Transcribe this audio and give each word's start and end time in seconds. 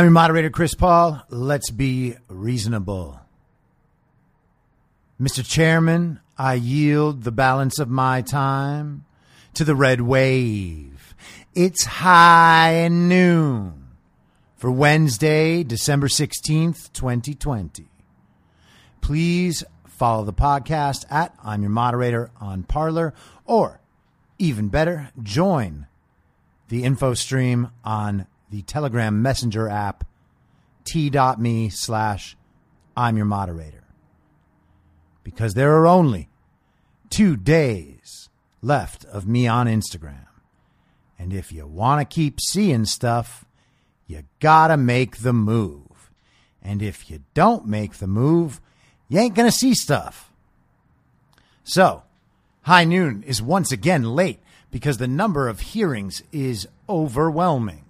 I'm 0.00 0.06
your 0.06 0.12
moderator, 0.12 0.48
Chris 0.48 0.74
Paul. 0.74 1.22
Let's 1.28 1.70
be 1.70 2.14
reasonable. 2.26 3.20
Mr. 5.20 5.46
Chairman, 5.46 6.20
I 6.38 6.54
yield 6.54 7.22
the 7.22 7.30
balance 7.30 7.78
of 7.78 7.90
my 7.90 8.22
time 8.22 9.04
to 9.52 9.62
the 9.62 9.74
red 9.74 10.00
wave. 10.00 11.14
It's 11.54 11.84
high 11.84 12.88
noon 12.90 13.88
for 14.56 14.70
Wednesday, 14.70 15.62
December 15.64 16.08
16th, 16.08 16.90
2020. 16.94 17.90
Please 19.02 19.64
follow 19.86 20.24
the 20.24 20.32
podcast 20.32 21.04
at 21.10 21.34
I'm 21.44 21.60
your 21.60 21.70
moderator 21.70 22.30
on 22.40 22.62
Parler, 22.62 23.12
or 23.44 23.82
even 24.38 24.68
better, 24.68 25.10
join 25.22 25.88
the 26.70 26.84
info 26.84 27.12
stream 27.12 27.68
on 27.84 28.26
the 28.50 28.62
Telegram 28.62 29.22
Messenger 29.22 29.68
app, 29.68 30.04
t.me 30.84 31.68
slash 31.70 32.36
I'm 32.96 33.16
your 33.16 33.26
moderator. 33.26 33.84
Because 35.22 35.54
there 35.54 35.76
are 35.76 35.86
only 35.86 36.28
two 37.08 37.36
days 37.36 38.28
left 38.62 39.04
of 39.06 39.26
me 39.26 39.46
on 39.46 39.66
Instagram. 39.66 40.26
And 41.18 41.32
if 41.32 41.52
you 41.52 41.66
want 41.66 42.00
to 42.00 42.14
keep 42.14 42.40
seeing 42.40 42.84
stuff, 42.84 43.44
you 44.06 44.24
gotta 44.40 44.76
make 44.76 45.18
the 45.18 45.32
move. 45.32 46.10
And 46.62 46.82
if 46.82 47.10
you 47.10 47.22
don't 47.34 47.66
make 47.66 47.94
the 47.94 48.06
move, 48.06 48.60
you 49.08 49.18
ain't 49.18 49.34
gonna 49.34 49.52
see 49.52 49.74
stuff. 49.74 50.32
So, 51.62 52.02
High 52.62 52.84
Noon 52.84 53.22
is 53.22 53.40
once 53.40 53.70
again 53.70 54.02
late 54.02 54.40
because 54.70 54.98
the 54.98 55.08
number 55.08 55.48
of 55.48 55.60
hearings 55.60 56.22
is 56.32 56.66
overwhelming. 56.88 57.84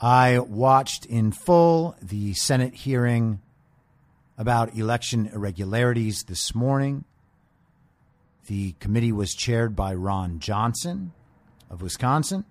I 0.00 0.38
watched 0.38 1.04
in 1.04 1.30
full 1.30 1.94
the 2.00 2.32
Senate 2.32 2.74
hearing 2.74 3.40
about 4.38 4.74
election 4.74 5.30
irregularities 5.34 6.22
this 6.22 6.54
morning. 6.54 7.04
The 8.46 8.72
committee 8.80 9.12
was 9.12 9.34
chaired 9.34 9.76
by 9.76 9.92
Ron 9.92 10.38
Johnson 10.38 11.12
of 11.68 11.82
Wisconsin. 11.82 12.46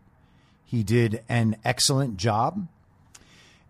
He 0.64 0.84
did 0.84 1.24
an 1.28 1.58
excellent 1.66 2.18
job. 2.18 2.68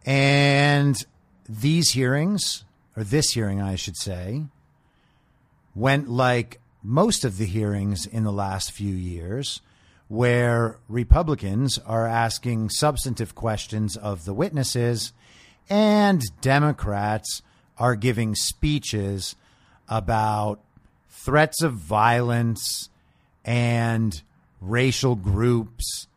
And 0.05 1.01
these 1.47 1.91
hearings, 1.91 2.65
or 2.97 3.05
this 3.05 3.31
hearing, 3.31 3.61
I 3.61 3.75
should 3.75 3.95
say, 3.95 4.43
went 5.73 6.09
like 6.09 6.59
most 6.83 7.23
of 7.23 7.37
the 7.37 7.45
hearings 7.45 8.05
in 8.05 8.25
the 8.25 8.31
last 8.33 8.73
few 8.73 8.93
years 8.93 9.61
where 10.09 10.79
Republicans 10.89 11.77
are 11.85 12.07
asking 12.07 12.69
substantive 12.69 13.35
questions 13.35 13.95
of 13.95 14.25
the 14.25 14.33
witnesses 14.33 15.13
and 15.69 16.21
Democrats 16.41 17.43
are 17.77 17.95
giving 17.95 18.33
speeches 18.35 19.35
about 19.87 20.59
threats 21.09 21.61
of 21.61 21.73
violence 21.73 22.89
and 23.45 24.21
racial 24.59 25.15
groups 25.15 26.07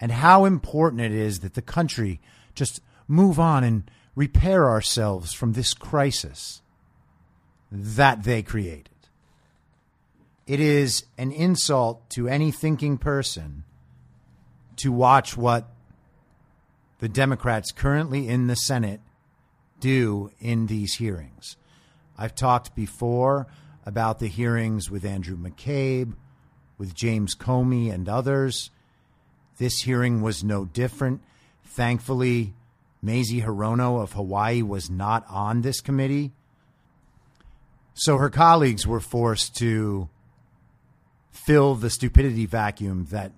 and 0.00 0.12
how 0.12 0.44
important 0.44 1.02
it 1.02 1.12
is 1.12 1.40
that 1.40 1.54
the 1.54 1.62
country 1.62 2.20
just 2.54 2.80
move 3.08 3.40
on 3.40 3.64
and 3.64 3.90
repair 4.14 4.70
ourselves 4.70 5.32
from 5.32 5.52
this 5.52 5.74
crisis 5.74 6.62
that 7.72 8.22
they 8.22 8.42
created. 8.42 8.88
It 10.46 10.60
is 10.60 11.04
an 11.16 11.30
insult 11.30 12.10
to 12.10 12.28
any 12.28 12.50
thinking 12.50 12.98
person 12.98 13.64
to 14.76 14.90
watch 14.90 15.36
what 15.36 15.68
the 16.98 17.08
Democrats 17.08 17.70
currently 17.72 18.28
in 18.28 18.48
the 18.48 18.56
Senate 18.56 19.00
do 19.78 20.30
in 20.40 20.66
these 20.66 20.94
hearings. 20.94 21.56
I've 22.18 22.34
talked 22.34 22.74
before 22.74 23.46
about 23.84 24.18
the 24.18 24.28
hearings 24.28 24.90
with 24.90 25.04
Andrew 25.04 25.36
McCabe, 25.36 26.14
with 26.78 26.94
James 26.94 27.34
Comey, 27.34 27.92
and 27.92 28.08
others. 28.08 28.70
This 29.58 29.78
hearing 29.78 30.22
was 30.22 30.42
no 30.42 30.64
different. 30.64 31.22
Thankfully, 31.64 32.54
Mazie 33.00 33.42
Hirono 33.42 34.02
of 34.02 34.12
Hawaii 34.12 34.62
was 34.62 34.90
not 34.90 35.24
on 35.28 35.62
this 35.62 35.80
committee. 35.80 36.32
So 37.94 38.16
her 38.18 38.30
colleagues 38.30 38.86
were 38.86 39.00
forced 39.00 39.56
to 39.56 40.08
fill 41.32 41.74
the 41.74 41.90
stupidity 41.90 42.46
vacuum 42.46 43.06
that 43.10 43.32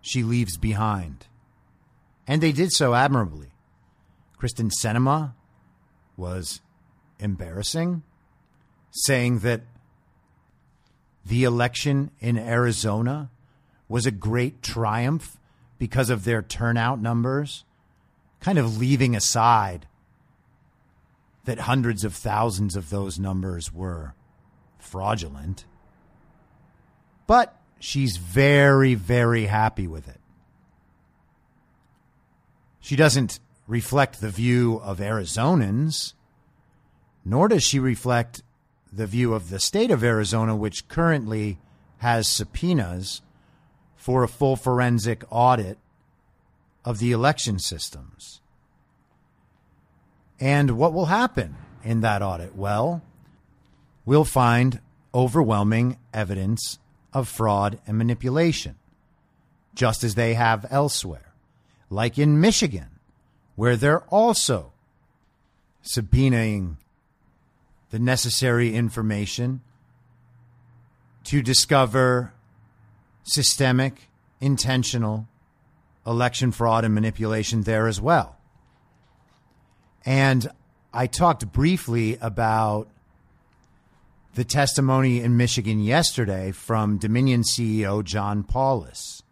she 0.00 0.22
leaves 0.22 0.56
behind. 0.56 1.26
And 2.26 2.42
they 2.42 2.52
did 2.52 2.72
so 2.72 2.94
admirably. 2.94 3.48
Kyrsten 4.40 4.72
Sinema 4.82 5.34
was 6.16 6.60
embarrassing, 7.20 8.02
saying 8.90 9.40
that 9.40 9.62
the 11.24 11.44
election 11.44 12.10
in 12.18 12.36
Arizona 12.36 13.30
was 13.88 14.06
a 14.06 14.10
great 14.10 14.62
triumph 14.62 15.38
because 15.78 16.10
of 16.10 16.24
their 16.24 16.42
turnout 16.42 17.00
numbers, 17.00 17.64
kind 18.40 18.58
of 18.58 18.78
leaving 18.78 19.14
aside 19.14 19.86
that 21.44 21.60
hundreds 21.60 22.04
of 22.04 22.14
thousands 22.14 22.76
of 22.76 22.90
those 22.90 23.18
numbers 23.18 23.72
were 23.72 24.14
fraudulent. 24.78 25.64
But 27.26 27.56
she's 27.78 28.16
very, 28.16 28.94
very 28.94 29.46
happy 29.46 29.86
with 29.86 30.08
it. 30.08 30.20
She 32.80 32.96
doesn't 32.96 33.38
reflect 33.66 34.20
the 34.20 34.30
view 34.30 34.80
of 34.82 34.98
Arizonans, 34.98 36.14
nor 37.24 37.48
does 37.48 37.62
she 37.62 37.78
reflect 37.78 38.42
the 38.92 39.06
view 39.06 39.32
of 39.34 39.48
the 39.48 39.60
state 39.60 39.90
of 39.90 40.04
Arizona, 40.04 40.54
which 40.54 40.88
currently 40.88 41.58
has 41.98 42.28
subpoenas 42.28 43.22
for 43.96 44.22
a 44.24 44.28
full 44.28 44.56
forensic 44.56 45.24
audit 45.30 45.78
of 46.84 46.98
the 46.98 47.12
election 47.12 47.58
systems. 47.58 48.40
And 50.40 50.72
what 50.72 50.92
will 50.92 51.06
happen 51.06 51.54
in 51.84 52.00
that 52.00 52.20
audit? 52.20 52.56
Well, 52.56 53.00
we'll 54.04 54.24
find 54.24 54.80
overwhelming 55.14 55.98
evidence 56.12 56.80
of 57.12 57.28
fraud 57.28 57.78
and 57.86 57.98
manipulation, 57.98 58.76
just 59.74 60.04
as 60.04 60.14
they 60.14 60.34
have 60.34 60.66
elsewhere. 60.70 61.32
like 61.92 62.18
in 62.18 62.40
Michigan, 62.40 62.88
where 63.54 63.76
they're 63.76 64.02
also 64.04 64.72
subpoenaing 65.84 66.76
the 67.90 67.98
necessary 67.98 68.74
information 68.74 69.60
to 71.24 71.42
discover 71.42 72.32
systemic, 73.22 74.08
intentional 74.40 75.28
election 76.06 76.50
fraud 76.50 76.84
and 76.84 76.94
manipulation 76.94 77.62
there 77.62 77.86
as 77.86 78.00
well. 78.00 78.36
And 80.04 80.50
I 80.92 81.06
talked 81.06 81.52
briefly 81.52 82.16
about 82.20 82.88
the 84.34 84.44
testimony 84.44 85.20
in 85.20 85.36
Michigan 85.36 85.80
yesterday 85.80 86.52
from 86.52 86.96
Dominion 86.96 87.42
CEO 87.42 88.02
John 88.02 88.42
Poulos. 88.42 89.22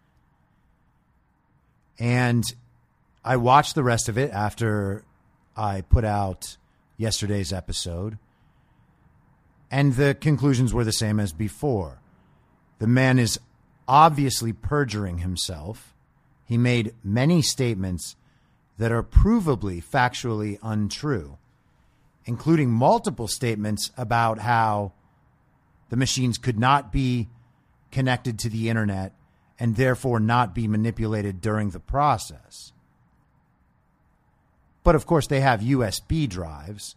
And 1.98 2.44
I 3.24 3.36
watched 3.36 3.74
the 3.74 3.82
rest 3.82 4.08
of 4.08 4.18
it 4.18 4.30
after 4.30 5.04
I 5.56 5.80
put 5.82 6.04
out 6.04 6.56
yesterday's 6.96 7.52
episode. 7.52 8.18
And 9.70 9.94
the 9.94 10.14
conclusions 10.14 10.74
were 10.74 10.84
the 10.84 10.92
same 10.92 11.18
as 11.18 11.32
before. 11.32 12.00
The 12.78 12.86
man 12.86 13.18
is 13.18 13.38
obviously 13.86 14.52
perjuring 14.52 15.18
himself. 15.18 15.94
He 16.44 16.58
made 16.58 16.94
many 17.04 17.42
statements 17.42 18.16
that 18.78 18.92
are 18.92 19.02
provably 19.02 19.82
factually 19.84 20.58
untrue, 20.62 21.38
including 22.26 22.70
multiple 22.70 23.28
statements 23.28 23.90
about 23.96 24.38
how 24.38 24.92
the 25.88 25.96
machines 25.96 26.38
could 26.38 26.58
not 26.58 26.92
be 26.92 27.28
connected 27.90 28.38
to 28.38 28.48
the 28.48 28.68
internet 28.68 29.12
and 29.58 29.76
therefore 29.76 30.20
not 30.20 30.54
be 30.54 30.66
manipulated 30.68 31.40
during 31.40 31.70
the 31.70 31.80
process. 31.80 32.72
But 34.82 34.94
of 34.94 35.06
course, 35.06 35.26
they 35.26 35.40
have 35.40 35.60
USB 35.60 36.28
drives 36.28 36.96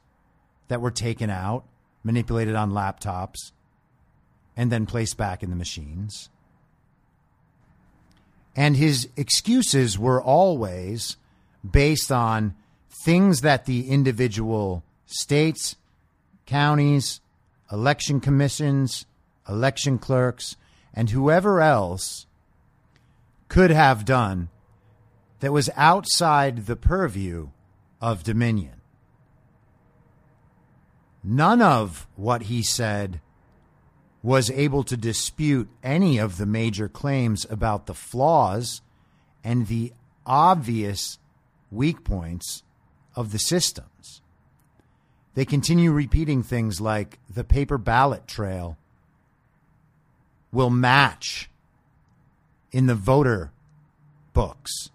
that 0.69 0.81
were 0.81 0.91
taken 0.91 1.29
out, 1.29 1.65
manipulated 2.03 2.55
on 2.55 2.71
laptops, 2.71 3.51
and 4.55 4.71
then 4.71 4.85
placed 4.85 5.17
back 5.17 5.43
in 5.43 5.49
the 5.49 5.55
machines. 5.55 6.29
And 8.55 8.77
his 8.77 9.09
excuses 9.17 9.97
were 9.97 10.21
always 10.21 11.17
based 11.69 12.11
on 12.11 12.55
things 13.03 13.41
that 13.41 13.65
the 13.65 13.89
individual 13.89 14.83
states, 15.13 15.75
counties, 16.45 17.21
election 17.71 18.19
commissions, 18.19 19.05
election 19.47 19.97
clerks, 19.97 20.55
and 20.93 21.09
whoever 21.09 21.61
else 21.61 22.25
could 23.47 23.71
have 23.71 24.05
done 24.05 24.49
that 25.39 25.51
was 25.51 25.69
outside 25.75 26.65
the 26.65 26.75
purview 26.75 27.49
of 28.01 28.23
Dominion. 28.23 28.81
None 31.23 31.61
of 31.61 32.07
what 32.15 32.43
he 32.43 32.63
said 32.63 33.21
was 34.23 34.49
able 34.49 34.83
to 34.83 34.97
dispute 34.97 35.69
any 35.83 36.17
of 36.17 36.37
the 36.37 36.45
major 36.45 36.89
claims 36.89 37.45
about 37.49 37.85
the 37.85 37.93
flaws 37.93 38.81
and 39.43 39.67
the 39.67 39.93
obvious 40.25 41.19
weak 41.71 42.03
points 42.03 42.63
of 43.15 43.31
the 43.31 43.39
systems. 43.39 44.22
They 45.35 45.45
continue 45.45 45.91
repeating 45.91 46.43
things 46.43 46.79
like 46.79 47.19
the 47.29 47.43
paper 47.43 47.77
ballot 47.77 48.27
trail 48.27 48.77
will 50.51 50.69
match 50.69 51.49
in 52.71 52.85
the 52.85 52.95
voter 52.95 53.51
books, 54.33 54.89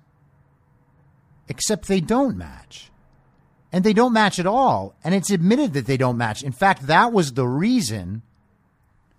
except 1.49 1.89
they 1.89 2.01
don't 2.01 2.37
match. 2.37 2.91
And 3.71 3.85
they 3.85 3.93
don't 3.93 4.15
match 4.15 4.39
at 4.39 4.47
all. 4.47 4.95
And 5.05 5.15
it's 5.15 5.31
admitted 5.31 5.75
that 5.75 5.87
they 5.87 5.99
don't 5.99 6.17
match. 6.17 6.43
In 6.43 6.53
fact, 6.53 6.87
that 6.87 7.13
was 7.13 7.33
the 7.33 7.47
reason 7.47 8.23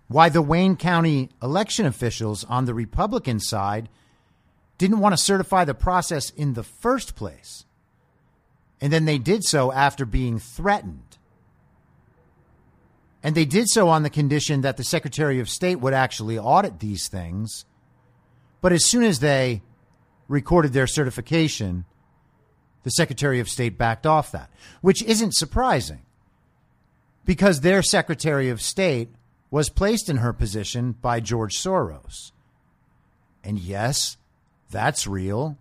why 0.08 0.28
the 0.28 0.42
Wayne 0.42 0.74
County 0.74 1.28
election 1.40 1.86
officials 1.86 2.42
on 2.44 2.64
the 2.64 2.74
Republican 2.74 3.38
side 3.38 3.88
didn't 4.76 4.98
want 4.98 5.12
to 5.12 5.22
certify 5.22 5.64
the 5.64 5.74
process 5.74 6.30
in 6.30 6.54
the 6.54 6.64
first 6.64 7.14
place. 7.14 7.64
And 8.80 8.92
then 8.92 9.04
they 9.04 9.18
did 9.18 9.44
so 9.44 9.72
after 9.72 10.04
being 10.04 10.38
threatened. 10.38 11.18
And 13.22 13.34
they 13.34 13.44
did 13.44 13.68
so 13.68 13.88
on 13.88 14.02
the 14.02 14.10
condition 14.10 14.62
that 14.62 14.76
the 14.76 14.84
Secretary 14.84 15.40
of 15.40 15.50
State 15.50 15.76
would 15.76 15.92
actually 15.92 16.38
audit 16.38 16.80
these 16.80 17.08
things. 17.08 17.66
But 18.62 18.72
as 18.72 18.84
soon 18.84 19.04
as 19.04 19.20
they 19.20 19.62
recorded 20.28 20.72
their 20.72 20.86
certification, 20.86 21.84
the 22.82 22.90
Secretary 22.90 23.40
of 23.40 23.48
State 23.48 23.76
backed 23.76 24.06
off 24.06 24.32
that, 24.32 24.50
which 24.80 25.02
isn't 25.02 25.34
surprising 25.34 26.00
because 27.26 27.60
their 27.60 27.82
Secretary 27.82 28.48
of 28.48 28.62
State 28.62 29.10
was 29.50 29.68
placed 29.68 30.08
in 30.08 30.18
her 30.18 30.32
position 30.32 30.92
by 30.92 31.20
George 31.20 31.56
Soros. 31.58 32.32
And 33.44 33.58
yes, 33.58 34.16
that's 34.70 35.06
real. 35.06 35.58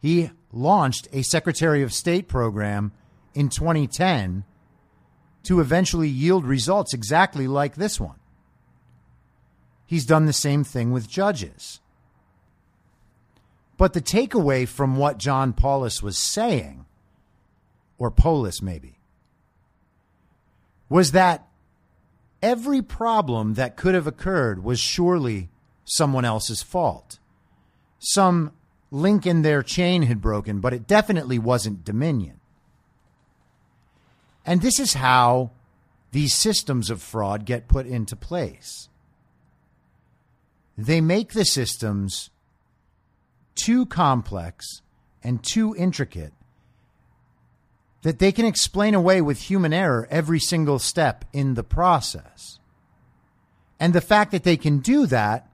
He 0.00 0.30
launched 0.54 1.08
a 1.12 1.22
Secretary 1.22 1.82
of 1.82 1.92
State 1.92 2.28
program 2.28 2.92
in 3.34 3.48
2010 3.48 4.44
to 5.44 5.60
eventually 5.60 6.08
yield 6.08 6.44
results 6.44 6.94
exactly 6.94 7.46
like 7.46 7.74
this 7.74 8.00
one. 8.00 8.18
He's 9.86 10.06
done 10.06 10.26
the 10.26 10.32
same 10.32 10.64
thing 10.64 10.92
with 10.92 11.08
judges. 11.08 11.80
But 13.76 13.92
the 13.92 14.00
takeaway 14.00 14.66
from 14.66 14.96
what 14.96 15.18
John 15.18 15.52
Poulos 15.52 16.02
was 16.02 16.16
saying, 16.16 16.86
or 17.98 18.10
Polis 18.10 18.62
maybe, 18.62 18.98
was 20.88 21.10
that 21.10 21.46
every 22.40 22.80
problem 22.80 23.54
that 23.54 23.76
could 23.76 23.94
have 23.94 24.06
occurred 24.06 24.62
was 24.62 24.78
surely 24.78 25.50
someone 25.84 26.24
else's 26.24 26.62
fault. 26.62 27.18
Some 27.98 28.52
link 28.94 29.26
in 29.26 29.42
their 29.42 29.62
chain 29.62 30.02
had 30.02 30.20
broken, 30.20 30.60
but 30.60 30.72
it 30.72 30.86
definitely 30.86 31.38
wasn't 31.38 31.84
Dominion. 31.84 32.40
And 34.46 34.62
this 34.62 34.78
is 34.78 34.94
how 34.94 35.50
these 36.12 36.32
systems 36.32 36.90
of 36.90 37.02
fraud 37.02 37.44
get 37.44 37.66
put 37.66 37.86
into 37.86 38.14
place. 38.14 38.88
They 40.78 41.00
make 41.00 41.32
the 41.32 41.44
systems 41.44 42.30
too 43.56 43.84
complex 43.86 44.82
and 45.22 45.42
too 45.42 45.74
intricate 45.76 46.32
that 48.02 48.18
they 48.18 48.30
can 48.30 48.44
explain 48.44 48.94
away 48.94 49.20
with 49.20 49.40
human 49.40 49.72
error 49.72 50.06
every 50.10 50.38
single 50.38 50.78
step 50.78 51.24
in 51.32 51.54
the 51.54 51.64
process. 51.64 52.58
And 53.80 53.92
the 53.92 54.00
fact 54.00 54.30
that 54.32 54.44
they 54.44 54.56
can 54.56 54.78
do 54.78 55.06
that 55.06 55.48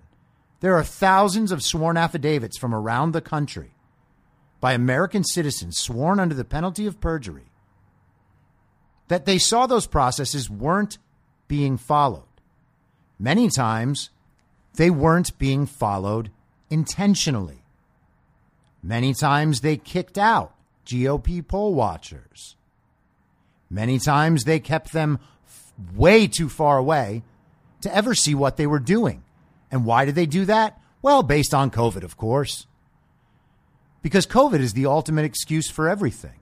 There 0.60 0.76
are 0.76 0.84
thousands 0.84 1.52
of 1.52 1.64
sworn 1.64 1.96
affidavits 1.96 2.58
from 2.58 2.74
around 2.74 3.12
the 3.12 3.22
country 3.22 3.72
by 4.62 4.72
American 4.72 5.26
citizens 5.26 5.78
sworn 5.78 6.20
under 6.20 6.36
the 6.36 6.46
penalty 6.46 6.86
of 6.86 7.02
perjury 7.02 7.52
that 9.10 9.26
they 9.26 9.38
saw 9.38 9.68
those 9.68 9.88
processes 9.88 10.50
weren't 10.50 10.98
being 11.50 11.76
followed. 11.76 12.24
Many 13.20 13.50
times, 13.50 14.10
they 14.76 14.90
weren't 14.90 15.38
being 15.38 15.66
followed 15.66 16.32
intentionally. 16.70 17.62
Many 18.82 19.14
times, 19.14 19.60
they 19.60 19.76
kicked 19.76 20.18
out 20.18 20.56
GOP 20.86 21.46
poll 21.46 21.74
watchers. 21.74 22.56
Many 23.70 24.00
times 24.00 24.46
they 24.46 24.62
kept 24.62 24.94
them 24.94 25.20
way 25.94 26.28
too 26.28 26.48
far 26.48 26.78
away 26.78 27.24
to 27.82 27.94
ever 27.94 28.16
see 28.16 28.34
what 28.34 28.56
they 28.56 28.66
were 28.66 28.80
doing. 28.80 29.24
And 29.70 29.86
why 29.86 30.06
did 30.06 30.16
they 30.16 30.26
do 30.26 30.46
that? 30.46 30.80
Well, 31.02 31.22
based 31.22 31.54
on 31.54 31.70
COVID, 31.70 32.04
of 32.04 32.16
course. 32.16 32.66
Because 34.02 34.26
COVID 34.26 34.60
is 34.60 34.74
the 34.74 34.86
ultimate 34.86 35.26
excuse 35.26 35.70
for 35.70 35.88
everything. 35.88 36.40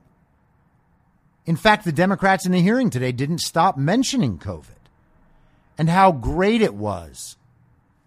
In 1.45 1.55
fact, 1.55 1.83
the 1.83 1.91
Democrats 1.91 2.45
in 2.45 2.51
the 2.51 2.61
hearing 2.61 2.89
today 2.89 3.11
didn't 3.11 3.39
stop 3.39 3.77
mentioning 3.77 4.37
COVID 4.37 4.79
and 5.77 5.89
how 5.89 6.11
great 6.11 6.61
it 6.61 6.75
was 6.75 7.37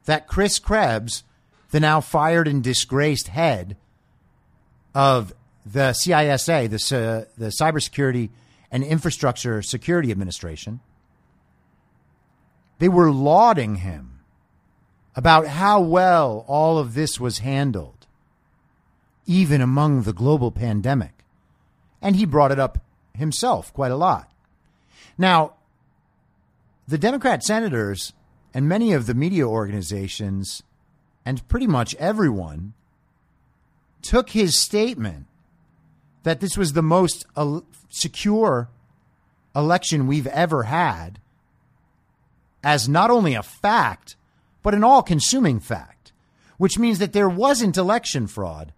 that 0.05 0.29
Chris 0.29 0.59
Krebs, 0.59 1.25
the 1.71 1.81
now 1.81 2.01
fired 2.01 2.47
and 2.47 2.63
disgraced 2.63 3.29
head 3.29 3.77
of 4.95 5.33
the 5.65 5.93
CISA, 5.93 6.69
the, 6.69 6.97
uh, 6.97 7.25
the 7.37 7.49
Cybersecurity 7.49 8.31
and 8.71 8.85
Infrastructure 8.85 9.63
Security 9.63 10.11
Administration, 10.11 10.81
they 12.79 12.89
were 12.89 13.13
lauding 13.13 13.77
him 13.77 14.21
about 15.15 15.47
how 15.47 15.81
well 15.81 16.45
all 16.49 16.79
of 16.79 16.95
this 16.95 17.21
was 17.21 17.39
handled, 17.39 18.02
even 19.27 19.61
among 19.61 20.03
the 20.03 20.13
global 20.13 20.51
pandemic. 20.51 21.25
And 22.01 22.17
he 22.17 22.27
brought 22.27 22.53
it 22.53 22.59
up 22.59 22.79
himself 23.15 23.73
quite 23.73 23.93
a 23.93 23.97
lot. 23.97 24.31
Now, 25.17 25.55
the 26.89 26.99
Democrat 26.99 27.45
senators 27.45 28.13
and 28.53 28.69
many 28.69 28.93
of 28.93 29.07
the 29.07 29.15
media 29.15 29.47
organizations 29.47 30.63
and 31.25 31.47
pretty 31.49 31.67
much 31.67 31.95
everyone 31.97 32.75
took 34.03 34.31
his 34.31 34.59
statement 34.59 35.27
that 36.25 36.41
this 36.41 36.57
was 36.57 36.73
the 36.73 36.83
most 36.83 37.25
secure 37.89 38.69
election 39.55 40.07
we've 40.07 40.27
ever 40.29 40.65
had 40.65 41.21
as 42.65 42.89
not 42.89 43.11
only 43.11 43.35
a 43.35 43.43
fact, 43.43 44.17
but 44.63 44.75
an 44.75 44.85
all 44.85 45.03
consuming 45.03 45.61
fact, 45.61 46.13
which 46.59 46.79
means 46.79 46.99
that 46.99 47.13
there 47.13 47.29
wasn't 47.29 47.77
election 47.77 48.27
fraud 48.27 48.73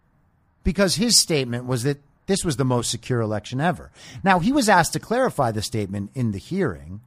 because 0.65 0.97
his 0.97 1.21
statement 1.21 1.67
was 1.67 1.83
that 1.85 2.01
this 2.27 2.45
was 2.45 2.57
the 2.57 2.65
most 2.65 2.91
secure 2.91 3.21
election 3.21 3.61
ever. 3.61 3.93
Now, 4.23 4.39
he 4.39 4.51
was 4.51 4.69
asked 4.69 4.95
to 4.95 4.99
clarify 4.99 5.53
the 5.53 5.63
statement 5.63 6.11
in 6.15 6.33
the 6.33 6.39
hearing, 6.39 7.03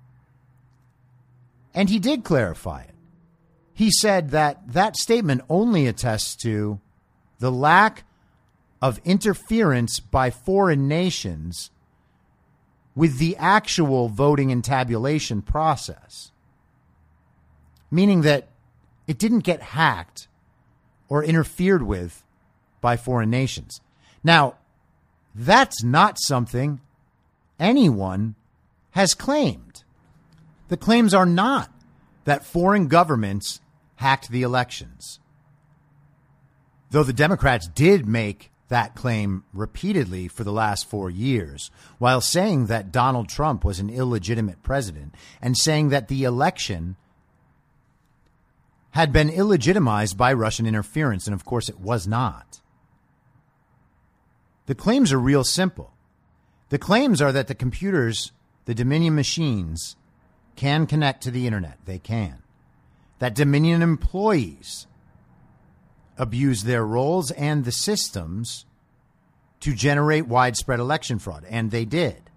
and 1.74 1.90
he 1.90 2.00
did 2.00 2.24
clarify 2.24 2.84
it. 2.84 2.94
He 3.74 3.92
said 3.92 4.30
that 4.32 4.74
that 4.74 4.96
statement 4.96 5.42
only 5.50 5.88
attests 5.88 6.36
to 6.38 6.80
the 7.40 7.52
lack 7.52 8.04
of 8.82 9.02
interference 9.04 10.00
by 10.00 10.30
foreign 10.30 10.88
nations 10.88 11.72
with 12.96 13.18
the 13.18 13.36
actual 13.38 14.10
voting 14.10 14.52
and 14.52 14.64
tabulation 14.64 15.42
process, 15.42 16.32
meaning 17.92 18.22
that 18.22 18.48
it 19.08 19.20
didn't 19.20 19.40
get 19.40 19.62
hacked 19.62 20.28
or 21.10 21.24
interfered 21.24 21.84
with 21.84 22.24
by 22.88 22.96
foreign 22.96 23.30
nations. 23.30 23.82
Now, 24.24 24.56
that's 25.36 25.84
not 25.84 26.16
something 26.22 26.80
anyone 27.60 28.36
has 28.92 29.14
claimed. 29.14 29.84
The 30.70 30.78
claims 30.78 31.14
are 31.14 31.26
not 31.26 31.70
that 32.24 32.46
foreign 32.46 32.88
governments 32.88 33.60
hacked 33.96 34.30
the 34.30 34.42
elections. 34.42 35.20
Though 36.92 37.04
the 37.04 37.12
Democrats 37.12 37.68
did 37.68 38.08
make 38.08 38.52
that 38.70 38.96
claim 38.96 39.44
repeatedly 39.52 40.30
for 40.30 40.46
the 40.46 40.54
last 40.54 40.90
four 40.90 41.10
years, 41.10 41.72
while 41.98 42.22
saying 42.22 42.68
that 42.68 42.94
Donald 42.94 43.28
Trump 43.28 43.66
was 43.66 43.80
an 43.80 43.90
illegitimate 43.90 44.64
president 44.64 45.14
and 45.42 45.58
saying 45.58 45.90
that 45.90 46.08
the 46.08 46.24
election 46.24 46.96
had 48.92 49.12
been 49.12 49.30
illegitimized 49.30 50.16
by 50.16 50.32
Russian 50.32 50.66
interference. 50.66 51.28
And 51.28 51.34
of 51.34 51.44
course, 51.44 51.68
it 51.68 51.82
was 51.82 52.08
not. 52.08 52.62
The 54.68 54.76
claims 54.76 55.12
are 55.12 55.20
real 55.20 55.44
simple. 55.44 55.94
The 56.70 56.78
claims 56.78 57.22
are 57.22 57.32
that 57.32 57.48
the 57.48 57.56
computers, 57.56 58.32
the 58.66 58.76
Dominion 58.76 59.16
machines, 59.16 59.96
can 60.56 60.86
connect 60.86 61.24
to 61.24 61.32
the 61.32 61.48
internet. 61.48 61.80
They 61.86 62.00
can. 62.00 62.44
That 63.20 63.34
Dominion 63.34 63.82
employees 63.82 64.86
abuse 66.18 66.64
their 66.64 66.86
roles 66.86 67.32
and 67.32 67.64
the 67.64 67.72
systems 67.72 68.66
to 69.62 69.74
generate 69.74 70.28
widespread 70.28 70.80
election 70.80 71.18
fraud, 71.18 71.46
and 71.50 71.72
they 71.72 71.86
did. 71.86 72.30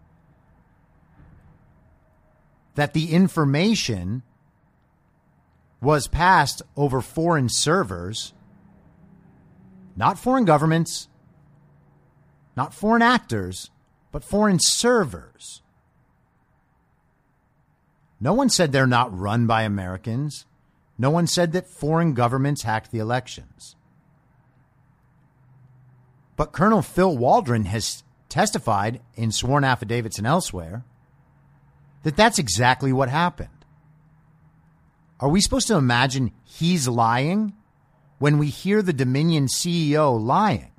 That 2.76 2.94
the 2.94 3.10
information 3.12 4.22
was 5.80 6.06
passed 6.06 6.62
over 6.76 7.00
foreign 7.00 7.48
servers, 7.48 8.32
not 9.96 10.18
foreign 10.18 10.44
governments, 10.44 11.08
not 12.56 12.74
foreign 12.74 13.02
actors, 13.02 13.70
but 14.12 14.24
foreign 14.24 14.58
servers. 14.60 15.62
No 18.20 18.34
one 18.34 18.50
said 18.50 18.72
they're 18.72 18.86
not 18.86 19.16
run 19.16 19.46
by 19.46 19.62
Americans. 19.62 20.44
No 20.98 21.10
one 21.10 21.26
said 21.26 21.52
that 21.52 21.70
foreign 21.70 22.12
governments 22.12 22.62
hacked 22.62 22.90
the 22.90 22.98
elections. 22.98 23.76
But 26.36 26.52
Colonel 26.52 26.82
Phil 26.82 27.16
Waldron 27.16 27.64
has 27.66 28.02
testified 28.28 29.00
in 29.14 29.32
sworn 29.32 29.64
affidavits 29.64 30.18
and 30.18 30.26
elsewhere 30.26 30.84
that 32.02 32.16
that's 32.16 32.38
exactly 32.38 32.92
what 32.92 33.08
happened. 33.08 33.48
Are 35.18 35.28
we 35.28 35.40
supposed 35.40 35.66
to 35.68 35.76
imagine 35.76 36.32
he's 36.44 36.88
lying 36.88 37.52
when 38.18 38.38
we 38.38 38.48
hear 38.48 38.80
the 38.80 38.92
Dominion 38.92 39.46
CEO 39.46 40.18
lying? 40.18 40.72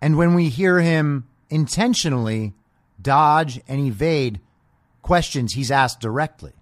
And 0.00 0.16
when 0.16 0.34
we 0.34 0.48
hear 0.48 0.80
him 0.80 1.28
intentionally 1.48 2.54
dodge 3.00 3.60
and 3.68 3.80
evade 3.80 4.40
questions 5.02 5.52
he's 5.52 5.70
asked 5.70 6.00
directly? 6.00 6.52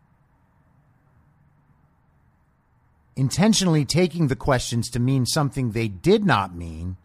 Intentionally 3.17 3.85
taking 3.85 4.29
the 4.29 4.37
questions 4.37 4.91
to 4.91 5.01
mean 5.01 5.27
something 5.27 5.73
they 5.73 5.89
did 5.89 6.25
not 6.25 6.55
mean 6.55 6.97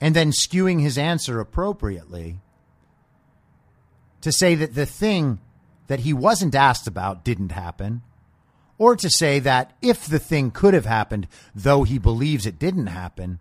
and 0.00 0.14
then 0.14 0.32
skewing 0.32 0.80
his 0.80 0.98
answer 0.98 1.40
appropriately 1.40 2.40
to 4.20 4.30
say 4.32 4.54
that 4.54 4.74
the 4.74 4.86
thing 4.86 5.38
that 5.86 6.00
he 6.00 6.12
wasn't 6.12 6.54
asked 6.54 6.86
about 6.86 7.24
didn't 7.24 7.52
happen, 7.52 8.02
or 8.78 8.96
to 8.96 9.08
say 9.10 9.38
that 9.38 9.72
if 9.80 10.06
the 10.06 10.18
thing 10.18 10.50
could 10.50 10.74
have 10.74 10.86
happened, 10.86 11.28
though 11.54 11.84
he 11.84 11.98
believes 11.98 12.46
it 12.46 12.58
didn't 12.58 12.88
happen, 12.88 13.38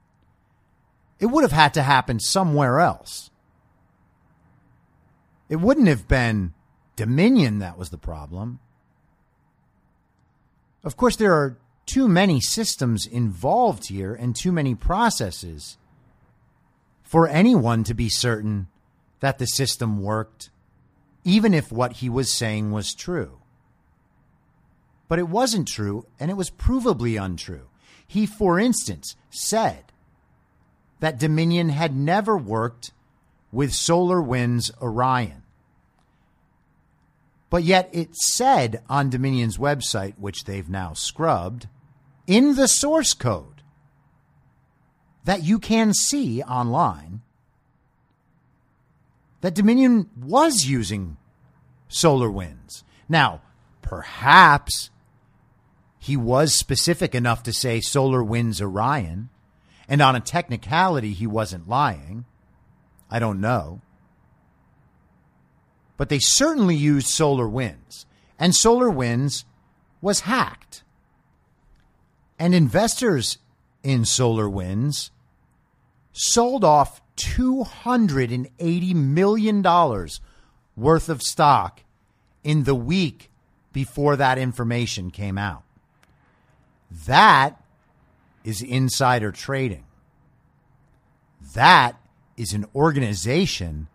it 1.20 1.28
would 1.28 1.44
have 1.44 1.52
had 1.52 1.74
to 1.76 1.84
happen 1.84 2.20
somewhere 2.20 2.80
else. 2.80 3.30
It 5.50 5.58
wouldn't 5.58 5.88
have 5.88 6.08
been 6.08 6.54
Dominion 6.96 7.60
that 7.60 7.78
was 7.78 7.90
the 7.90 7.98
problem. 7.98 8.60
Of 10.84 10.98
course, 10.98 11.16
there 11.16 11.34
are 11.34 11.58
too 11.86 12.08
many 12.08 12.40
systems 12.40 13.06
involved 13.06 13.88
here 13.88 14.14
and 14.14 14.36
too 14.36 14.52
many 14.52 14.76
processes 14.76 15.78
for 17.04 17.28
anyone 17.28 17.84
to 17.86 17.94
be 17.94 18.10
certain 18.10 18.68
that 19.22 19.38
the 19.38 19.46
system 19.46 20.02
worked, 20.02 20.50
even 21.24 21.54
if 21.54 21.72
what 21.72 21.94
he 21.94 22.10
was 22.10 22.34
saying 22.34 22.72
was 22.72 22.94
true. 22.94 23.40
But 25.08 25.20
it 25.20 25.30
wasn't 25.30 25.68
true, 25.68 26.06
and 26.20 26.30
it 26.30 26.38
was 26.38 26.50
provably 26.50 27.22
untrue. 27.22 27.68
He, 28.06 28.26
for 28.26 28.60
instance, 28.60 29.16
said 29.30 29.93
that 31.04 31.20
Dominion 31.20 31.68
had 31.68 31.94
never 31.94 32.38
worked 32.38 32.94
with 33.52 33.72
SolarWinds 33.72 34.72
Orion. 34.82 35.44
But 37.50 37.64
yet 37.64 37.90
it 37.92 38.16
said 38.16 38.82
on 38.88 39.10
Dominion's 39.10 39.58
website, 39.58 40.18
which 40.18 40.46
they've 40.46 40.70
now 40.70 40.94
scrubbed, 40.94 41.68
in 42.26 42.56
the 42.56 42.70
source 42.70 43.14
code 43.14 43.64
that 45.26 45.44
you 45.44 45.60
can 45.60 45.94
see 45.94 46.42
online 46.42 47.22
that 49.42 49.56
Dominion 49.56 50.10
was 50.18 50.68
using 50.68 51.18
SolarWinds. 51.90 52.84
Now, 53.10 53.42
perhaps 53.82 54.90
he 56.00 56.16
was 56.16 56.58
specific 56.58 57.14
enough 57.14 57.44
to 57.44 57.52
say 57.52 57.80
SolarWinds 57.80 58.62
Orion, 58.62 59.28
and 59.88 60.02
on 60.02 60.16
a 60.16 60.20
technicality, 60.20 61.14
he 61.14 61.28
wasn't 61.28 61.68
lying. 61.68 62.26
I 63.10 63.20
don't 63.20 63.42
know. 63.42 63.82
But 65.98 66.10
they 66.10 66.20
certainly 66.20 66.76
used 66.76 67.08
SolarWinds. 67.08 68.06
and 68.40 68.54
SolarWinds 68.54 69.46
was 70.02 70.22
hacked. 70.22 70.84
And 72.40 72.56
investors 72.56 73.38
in 73.84 74.02
SolarWinds 74.02 75.12
sold 76.12 76.64
off 76.64 77.02
$280 77.18 78.96
million 78.96 79.62
worth 80.76 81.10
of 81.10 81.22
stock 81.22 81.84
in 82.44 82.64
the 82.64 82.76
week 82.76 83.30
before 83.72 84.16
that 84.16 84.38
information 84.38 85.12
came 85.12 85.38
out. 85.38 85.64
That 87.06 87.63
is 88.44 88.62
insider 88.62 89.32
trading. 89.32 89.86
That 91.54 91.98
is 92.38 92.54
an 92.54 92.66
organization 92.76 93.88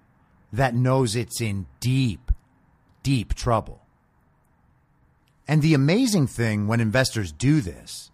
that 0.52 0.74
knows 0.74 1.16
it's 1.16 1.40
in 1.40 1.66
deep, 1.80 2.32
deep 3.02 3.34
trouble. 3.34 3.82
And 5.46 5.62
the 5.62 5.74
amazing 5.74 6.26
thing 6.26 6.66
when 6.66 6.80
investors 6.80 7.32
do 7.32 7.61
this 7.61 8.11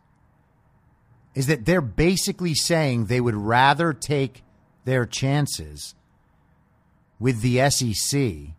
is 1.34 1.48
that 1.48 1.64
they're 1.64 1.80
basically 1.80 2.54
saying 2.54 3.06
they 3.06 3.20
would 3.20 3.34
rather 3.34 3.92
take 3.92 4.44
their 4.84 5.04
chances 5.04 5.94
with 7.18 7.40
the 7.40 7.68
SEC 7.70 8.54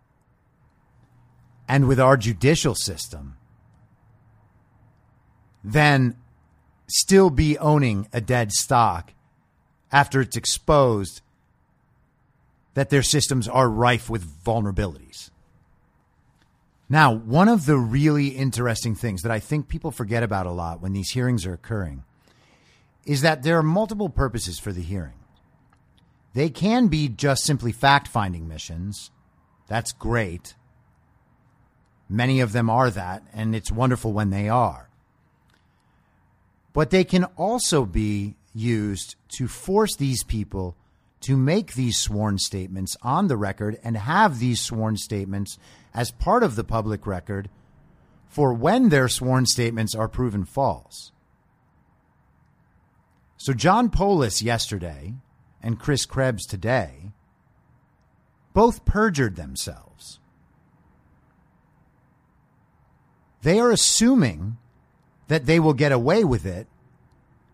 and 1.68 1.88
with 1.88 2.00
our 2.00 2.18
judicial 2.18 2.76
system 2.76 3.38
than 5.64 6.16
still 6.88 7.30
be 7.30 7.58
owning 7.58 8.08
a 8.14 8.22
dead 8.22 8.52
stock 8.52 9.14
after 9.92 10.22
it's 10.22 10.38
exposed 10.38 11.22
that 12.74 12.90
their 12.90 13.04
systems 13.04 13.48
are 13.48 13.70
rife 13.70 14.10
with 14.10 14.44
vulnerabilities. 14.44 15.32
Now, 16.88 17.12
one 17.12 17.48
of 17.48 17.66
the 17.66 17.78
really 17.78 18.28
interesting 18.28 18.94
things 18.94 19.24
that 19.24 19.32
I 19.32 19.40
think 19.40 19.68
people 19.68 19.92
forget 19.92 20.22
about 20.22 20.46
a 20.46 20.52
lot 20.52 20.82
when 20.82 20.94
these 20.94 21.12
hearings 21.12 21.46
are 21.46 21.54
occurring 21.54 22.04
is 23.06 23.22
that 23.22 23.44
there 23.44 23.58
are 23.58 23.64
multiple 23.64 24.10
purposes 24.10 24.60
for 24.60 24.72
the 24.72 24.82
hearing. 24.82 25.14
They 26.34 26.50
can 26.50 26.88
be 26.88 27.08
just 27.08 27.44
simply 27.44 27.72
fact 27.72 28.08
finding 28.08 28.48
missions. 28.48 29.10
That's 29.68 29.94
great. 29.94 30.56
Many 32.10 32.40
of 32.42 32.52
them 32.52 32.70
are 32.70 32.92
that, 32.92 33.24
and 33.34 33.56
it's 33.56 33.72
wonderful 33.72 34.14
when 34.14 34.30
they 34.30 34.50
are. 34.50 34.90
But 36.76 36.90
they 36.90 37.06
can 37.06 37.24
also 37.38 37.86
be 37.86 38.36
used 38.54 39.16
to 39.38 39.48
force 39.48 39.96
these 39.96 40.24
people 40.24 40.76
to 41.22 41.38
make 41.38 41.74
these 41.74 41.98
sworn 41.98 42.38
statements 42.38 42.98
on 43.02 43.28
the 43.28 43.38
record 43.38 43.80
and 43.82 43.96
have 43.96 44.40
these 44.40 44.60
sworn 44.60 44.98
statements 44.98 45.58
as 45.94 46.12
part 46.12 46.44
of 46.44 46.58
the 46.58 46.66
public 46.66 47.08
record 47.08 47.50
for 48.28 48.54
when 48.54 48.90
their 48.90 49.08
sworn 49.08 49.46
statements 49.46 49.96
are 49.96 50.10
proven 50.10 50.44
false. 50.44 51.14
So 53.38 53.54
John 53.54 53.90
Polis 53.90 54.42
yesterday 54.42 55.14
and 55.64 55.80
Chris 55.80 56.06
Krebs 56.06 56.46
today 56.46 57.14
both 58.54 58.84
perjured 58.84 59.38
themselves. 59.38 60.20
They 63.44 63.60
are 63.60 63.72
assuming 63.72 64.58
that 65.28 65.46
they 65.46 65.60
will 65.60 65.74
get 65.74 65.92
away 65.92 66.24
with 66.24 66.46
it 66.46 66.68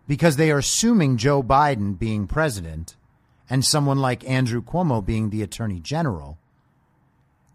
because 0.06 0.36
they 0.36 0.50
are 0.50 0.58
assuming 0.58 1.16
Joe 1.16 1.42
Biden 1.42 1.98
being 1.98 2.26
president 2.26 2.96
and 3.48 3.64
someone 3.64 3.98
like 3.98 4.28
Andrew 4.28 4.62
Cuomo 4.62 5.04
being 5.04 5.30
the 5.30 5.42
attorney 5.42 5.80
general 5.80 6.38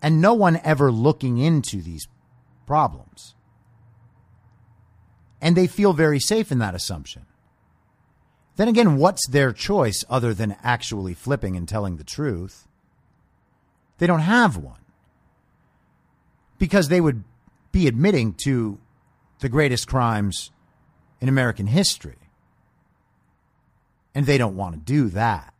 and 0.02 0.22
no 0.22 0.34
one 0.34 0.60
ever 0.64 0.92
looking 0.92 1.38
into 1.38 1.82
these 1.82 2.08
problems. 2.66 3.36
And 5.42 5.56
they 5.56 5.68
feel 5.68 5.94
very 5.94 6.20
safe 6.20 6.52
in 6.52 6.60
that 6.60 6.76
assumption. 6.76 7.26
Then 8.56 8.68
again, 8.68 8.98
what's 8.98 9.28
their 9.28 9.54
choice 9.54 10.04
other 10.10 10.34
than 10.34 10.58
actually 10.64 11.14
flipping 11.14 11.56
and 11.56 11.68
telling 11.68 11.98
the 11.98 12.04
truth? 12.04 12.68
They 14.00 14.08
don't 14.08 14.22
have 14.22 14.58
one. 14.58 14.80
Because 16.58 16.90
they 16.90 17.02
would 17.02 17.24
be 17.72 17.88
admitting 17.88 18.34
to 18.46 18.80
the 19.40 19.50
greatest 19.50 19.88
crimes 19.88 20.52
in 21.22 21.30
American 21.30 21.68
history. 21.68 22.18
And 24.16 24.26
they 24.26 24.38
don't 24.38 24.58
want 24.58 24.74
to 24.76 24.80
do 24.80 25.10
that. 25.10 25.54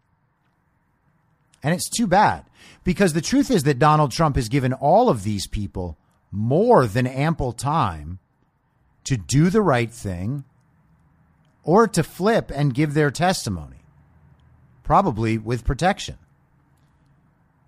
And 1.64 1.74
it's 1.74 1.90
too 1.90 2.08
bad 2.08 2.46
because 2.84 3.14
the 3.14 3.22
truth 3.22 3.52
is 3.52 3.64
that 3.64 3.80
Donald 3.80 4.12
Trump 4.12 4.36
has 4.36 4.50
given 4.50 4.74
all 4.74 5.10
of 5.10 5.24
these 5.24 5.48
people 5.48 5.98
more 6.32 6.88
than 6.88 7.08
ample 7.08 7.52
time 7.52 8.20
to 9.04 9.18
do 9.18 9.50
the 9.50 9.62
right 9.62 9.92
thing 9.92 10.44
or 11.64 11.88
to 11.88 12.04
flip 12.04 12.52
and 12.54 12.74
give 12.74 12.94
their 12.94 13.12
testimony, 13.12 13.84
probably 14.84 15.38
with 15.38 15.66
protection. 15.66 16.18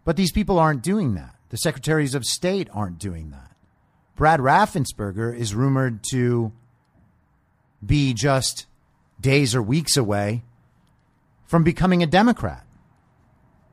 But 0.06 0.16
these 0.16 0.32
people 0.32 0.58
aren't 0.58 0.82
doing 0.82 1.16
that. 1.16 1.36
The 1.50 1.58
secretaries 1.58 2.16
of 2.16 2.26
state 2.26 2.70
aren't 2.74 3.00
doing 3.00 3.32
that. 3.32 3.52
Brad 4.20 4.42
Raffensperger 4.42 5.34
is 5.34 5.56
rumored 5.56 6.02
to 6.12 6.52
be 7.86 8.14
just 8.14 8.66
days 9.18 9.56
or 9.56 9.62
weeks 9.62 9.96
away 9.96 10.44
from 11.46 11.64
becoming 11.64 12.04
a 12.04 12.06
Democrat. 12.06 12.66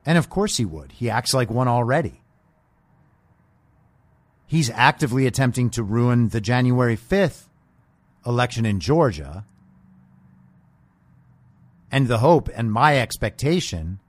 And 0.05 0.17
of 0.17 0.29
course 0.29 0.55
he 0.55 0.63
would. 0.63 0.93
He 0.93 1.09
acts 1.09 1.33
like 1.33 1.51
one 1.51 1.67
already. 1.67 2.21
He's 4.45 4.69
actively 4.69 5.27
attempting 5.27 5.69
to 5.71 5.83
ruin 5.83 6.29
the 6.29 6.39
January 6.39 6.95
5th 6.95 7.49
election 8.25 8.65
in 8.65 8.79
Georgia 8.79 9.43
and 11.91 12.07
the 12.07 12.19
hope 12.19 12.47
and 12.55 12.71
my 12.71 12.97
expectation 12.97 13.99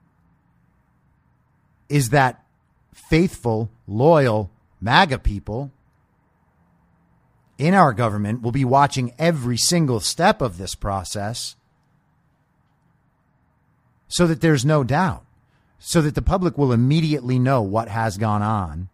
is 1.89 2.11
that 2.11 2.45
faithful, 2.93 3.69
loyal 3.85 4.51
MAGA 4.79 5.19
people 5.19 5.73
in 7.59 7.73
our 7.73 7.93
government 7.93 8.41
will 8.41 8.53
be 8.53 8.65
watching 8.65 9.13
every 9.19 9.57
single 9.57 9.99
step 9.99 10.41
of 10.41 10.57
this 10.57 10.73
process 10.73 11.57
so 14.07 14.25
that 14.25 14.41
there's 14.41 14.65
no 14.65 14.83
doubt, 14.83 15.25
so 15.77 16.01
that 16.01 16.15
the 16.15 16.21
public 16.21 16.57
will 16.57 16.71
immediately 16.71 17.37
know 17.37 17.61
what 17.61 17.89
has 17.89 18.17
gone 18.17 18.41
on 18.41 18.87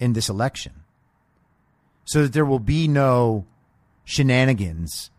in 0.00 0.14
this 0.14 0.30
election, 0.30 0.72
so 2.04 2.22
that 2.22 2.32
there 2.32 2.44
will 2.44 2.58
be 2.58 2.88
no 2.88 3.44
shenanigans 4.04 5.10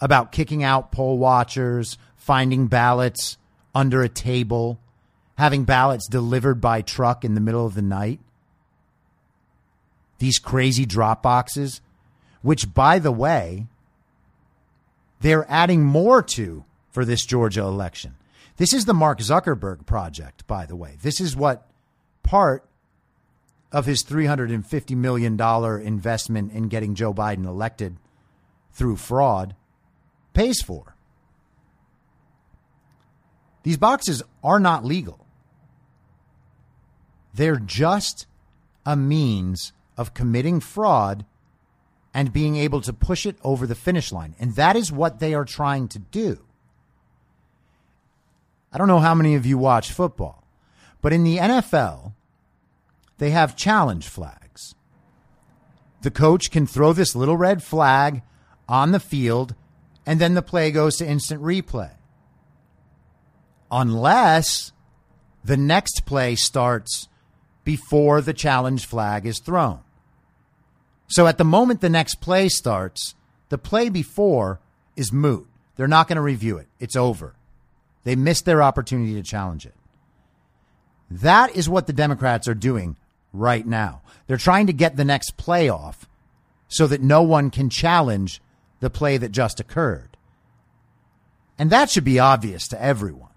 about 0.00 0.32
kicking 0.32 0.62
out 0.62 0.92
poll 0.92 1.18
watchers, 1.18 1.98
finding 2.14 2.66
ballots 2.66 3.38
under 3.74 4.02
a 4.02 4.08
table, 4.08 4.78
having 5.38 5.64
ballots 5.64 6.06
delivered 6.08 6.60
by 6.60 6.82
truck 6.82 7.24
in 7.24 7.34
the 7.34 7.40
middle 7.40 7.66
of 7.66 7.74
the 7.74 7.82
night 7.82 8.20
these 10.20 10.38
crazy 10.38 10.86
drop 10.86 11.22
boxes, 11.22 11.80
which, 12.42 12.72
by 12.72 12.98
the 12.98 13.10
way, 13.10 13.66
they're 15.20 15.50
adding 15.50 15.84
more 15.84 16.22
to 16.22 16.64
for 16.90 17.04
this 17.04 17.24
Georgia 17.24 17.62
election. 17.62 18.14
This 18.56 18.72
is 18.72 18.84
the 18.84 18.94
Mark 18.94 19.18
Zuckerberg 19.18 19.86
project, 19.86 20.46
by 20.46 20.66
the 20.66 20.76
way. 20.76 20.96
This 21.02 21.20
is 21.20 21.34
what 21.34 21.66
part 22.22 22.64
of 23.72 23.86
his 23.86 24.04
$350 24.04 24.96
million 24.96 25.40
investment 25.82 26.52
in 26.52 26.68
getting 26.68 26.94
Joe 26.94 27.14
Biden 27.14 27.46
elected 27.46 27.96
through 28.72 28.96
fraud 28.96 29.54
pays 30.34 30.60
for. 30.60 30.96
These 33.62 33.78
boxes 33.78 34.22
are 34.44 34.60
not 34.60 34.84
legal. 34.84 35.26
They're 37.32 37.58
just 37.58 38.26
a 38.84 38.96
means 38.96 39.72
of 39.96 40.14
committing 40.14 40.60
fraud 40.60 41.24
and 42.12 42.32
being 42.32 42.56
able 42.56 42.80
to 42.80 42.92
push 42.92 43.26
it 43.26 43.36
over 43.42 43.66
the 43.66 43.74
finish 43.74 44.12
line. 44.12 44.34
And 44.38 44.54
that 44.56 44.76
is 44.76 44.90
what 44.90 45.20
they 45.20 45.34
are 45.34 45.44
trying 45.44 45.88
to 45.88 45.98
do. 45.98 46.44
I 48.72 48.78
don't 48.78 48.88
know 48.88 49.00
how 49.00 49.14
many 49.14 49.34
of 49.34 49.46
you 49.46 49.58
watch 49.58 49.92
football, 49.92 50.44
but 51.02 51.12
in 51.12 51.24
the 51.24 51.38
NFL, 51.38 52.12
they 53.18 53.30
have 53.30 53.56
challenge 53.56 54.08
flags. 54.08 54.74
The 56.02 56.10
coach 56.10 56.50
can 56.50 56.66
throw 56.66 56.92
this 56.92 57.14
little 57.14 57.36
red 57.36 57.62
flag 57.62 58.22
on 58.68 58.92
the 58.92 59.00
field, 59.00 59.54
and 60.06 60.20
then 60.20 60.34
the 60.34 60.42
play 60.42 60.70
goes 60.70 60.96
to 60.96 61.06
instant 61.06 61.42
replay. 61.42 61.90
Unless 63.70 64.72
the 65.44 65.56
next 65.56 66.06
play 66.06 66.34
starts 66.34 67.08
before 67.64 68.20
the 68.20 68.32
challenge 68.32 68.86
flag 68.86 69.26
is 69.26 69.40
thrown. 69.40 69.80
So 71.08 71.26
at 71.26 71.38
the 71.38 71.44
moment 71.44 71.80
the 71.80 71.88
next 71.88 72.16
play 72.16 72.48
starts, 72.48 73.14
the 73.48 73.58
play 73.58 73.88
before 73.88 74.60
is 74.96 75.12
moot. 75.12 75.46
They're 75.76 75.88
not 75.88 76.08
going 76.08 76.16
to 76.16 76.22
review 76.22 76.58
it. 76.58 76.68
It's 76.78 76.96
over. 76.96 77.34
They 78.04 78.16
missed 78.16 78.44
their 78.44 78.62
opportunity 78.62 79.14
to 79.14 79.22
challenge 79.22 79.66
it. 79.66 79.74
That 81.10 81.56
is 81.56 81.68
what 81.68 81.86
the 81.86 81.92
Democrats 81.92 82.46
are 82.46 82.54
doing 82.54 82.96
right 83.32 83.66
now. 83.66 84.02
They're 84.26 84.36
trying 84.36 84.68
to 84.68 84.72
get 84.72 84.96
the 84.96 85.04
next 85.04 85.36
play 85.36 85.68
off 85.68 86.08
so 86.68 86.86
that 86.86 87.02
no 87.02 87.22
one 87.22 87.50
can 87.50 87.68
challenge 87.68 88.40
the 88.78 88.90
play 88.90 89.16
that 89.16 89.32
just 89.32 89.58
occurred. 89.58 90.16
And 91.58 91.70
that 91.70 91.90
should 91.90 92.04
be 92.04 92.18
obvious 92.18 92.68
to 92.68 92.82
everyone. 92.82 93.28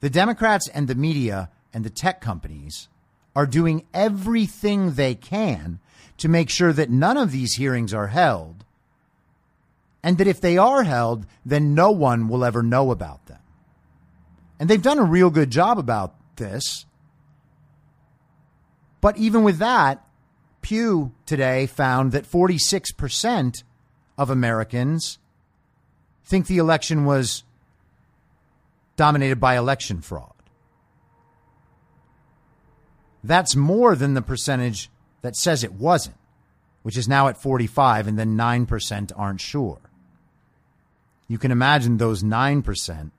The 0.00 0.10
Democrats 0.10 0.68
and 0.68 0.88
the 0.88 0.94
media 0.94 1.50
and 1.72 1.84
the 1.84 1.90
tech 1.90 2.20
companies 2.20 2.88
are 3.34 3.46
doing 3.46 3.86
everything 3.94 4.92
they 4.92 5.14
can 5.14 5.78
to 6.18 6.28
make 6.28 6.50
sure 6.50 6.72
that 6.72 6.90
none 6.90 7.16
of 7.16 7.32
these 7.32 7.54
hearings 7.54 7.94
are 7.94 8.08
held, 8.08 8.64
and 10.02 10.18
that 10.18 10.26
if 10.26 10.40
they 10.40 10.58
are 10.58 10.82
held, 10.82 11.26
then 11.44 11.74
no 11.74 11.90
one 11.90 12.28
will 12.28 12.44
ever 12.44 12.62
know 12.62 12.90
about 12.90 13.26
them. 13.26 13.38
And 14.58 14.68
they've 14.68 14.82
done 14.82 14.98
a 14.98 15.04
real 15.04 15.30
good 15.30 15.50
job 15.50 15.78
about 15.78 16.14
this. 16.36 16.84
But 19.00 19.16
even 19.16 19.42
with 19.42 19.58
that, 19.58 20.04
Pew 20.60 21.12
today 21.24 21.66
found 21.66 22.12
that 22.12 22.30
46% 22.30 23.62
of 24.18 24.28
Americans 24.28 25.18
think 26.24 26.46
the 26.46 26.58
election 26.58 27.06
was 27.06 27.44
dominated 28.96 29.40
by 29.40 29.56
election 29.56 30.02
fraud. 30.02 30.34
That's 33.22 33.54
more 33.54 33.94
than 33.94 34.14
the 34.14 34.22
percentage 34.22 34.90
that 35.22 35.36
says 35.36 35.62
it 35.62 35.72
wasn't, 35.72 36.16
which 36.82 36.96
is 36.96 37.08
now 37.08 37.28
at 37.28 37.40
45, 37.40 38.06
and 38.06 38.18
then 38.18 38.36
9% 38.36 39.12
aren't 39.16 39.40
sure. 39.40 39.78
You 41.28 41.38
can 41.38 41.50
imagine 41.50 41.96
those 41.96 42.22
9% 42.22 43.10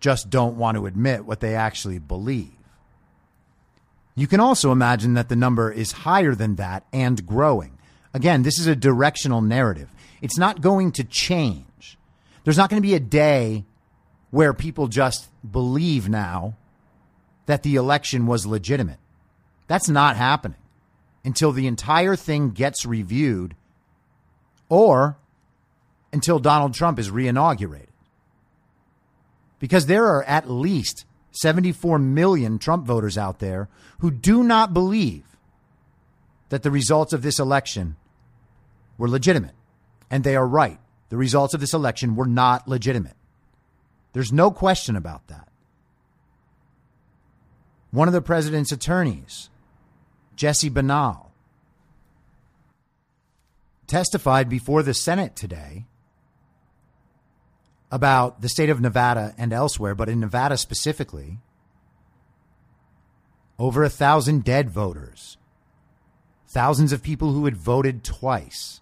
just 0.00 0.30
don't 0.30 0.56
want 0.56 0.76
to 0.76 0.86
admit 0.86 1.24
what 1.24 1.40
they 1.40 1.54
actually 1.54 1.98
believe. 1.98 2.52
You 4.14 4.26
can 4.26 4.40
also 4.40 4.72
imagine 4.72 5.14
that 5.14 5.28
the 5.28 5.36
number 5.36 5.70
is 5.70 5.92
higher 5.92 6.34
than 6.34 6.56
that 6.56 6.84
and 6.92 7.24
growing. 7.26 7.78
Again, 8.14 8.42
this 8.42 8.58
is 8.58 8.66
a 8.66 8.74
directional 8.74 9.40
narrative. 9.40 9.88
It's 10.20 10.38
not 10.38 10.60
going 10.60 10.92
to 10.92 11.04
change. 11.04 11.98
There's 12.44 12.56
not 12.56 12.70
going 12.70 12.82
to 12.82 12.86
be 12.86 12.94
a 12.94 13.00
day 13.00 13.64
where 14.30 14.52
people 14.52 14.88
just 14.88 15.28
believe 15.48 16.08
now 16.08 16.56
that 17.46 17.62
the 17.62 17.76
election 17.76 18.26
was 18.26 18.46
legitimate. 18.46 18.98
That's 19.68 19.88
not 19.88 20.16
happening 20.16 20.58
until 21.24 21.52
the 21.52 21.66
entire 21.66 22.16
thing 22.16 22.50
gets 22.50 22.84
reviewed 22.84 23.54
or 24.68 25.16
until 26.12 26.38
Donald 26.38 26.74
Trump 26.74 26.98
is 26.98 27.10
reinaugurated. 27.10 27.86
Because 29.60 29.86
there 29.86 30.06
are 30.06 30.24
at 30.24 30.50
least 30.50 31.04
74 31.32 31.98
million 31.98 32.58
Trump 32.58 32.86
voters 32.86 33.18
out 33.18 33.38
there 33.38 33.68
who 34.00 34.10
do 34.10 34.42
not 34.42 34.72
believe 34.72 35.24
that 36.48 36.62
the 36.62 36.70
results 36.70 37.12
of 37.12 37.22
this 37.22 37.38
election 37.38 37.96
were 38.96 39.08
legitimate. 39.08 39.54
And 40.10 40.24
they 40.24 40.36
are 40.36 40.46
right. 40.46 40.78
The 41.10 41.16
results 41.18 41.52
of 41.52 41.60
this 41.60 41.74
election 41.74 42.16
were 42.16 42.26
not 42.26 42.66
legitimate. 42.66 43.16
There's 44.14 44.32
no 44.32 44.50
question 44.50 44.96
about 44.96 45.26
that. 45.28 45.48
One 47.90 48.08
of 48.08 48.14
the 48.14 48.22
president's 48.22 48.72
attorneys 48.72 49.50
Jesse 50.38 50.70
Binnall, 50.70 51.32
testified 53.88 54.48
before 54.48 54.84
the 54.84 54.94
Senate 54.94 55.34
today 55.34 55.86
about 57.90 58.40
the 58.40 58.48
state 58.48 58.70
of 58.70 58.80
Nevada 58.80 59.34
and 59.36 59.52
elsewhere, 59.52 59.96
but 59.96 60.08
in 60.08 60.20
Nevada 60.20 60.56
specifically, 60.56 61.40
over 63.58 63.82
a 63.82 63.90
thousand 63.90 64.44
dead 64.44 64.70
voters, 64.70 65.38
thousands 66.46 66.92
of 66.92 67.02
people 67.02 67.32
who 67.32 67.44
had 67.44 67.56
voted 67.56 68.04
twice, 68.04 68.80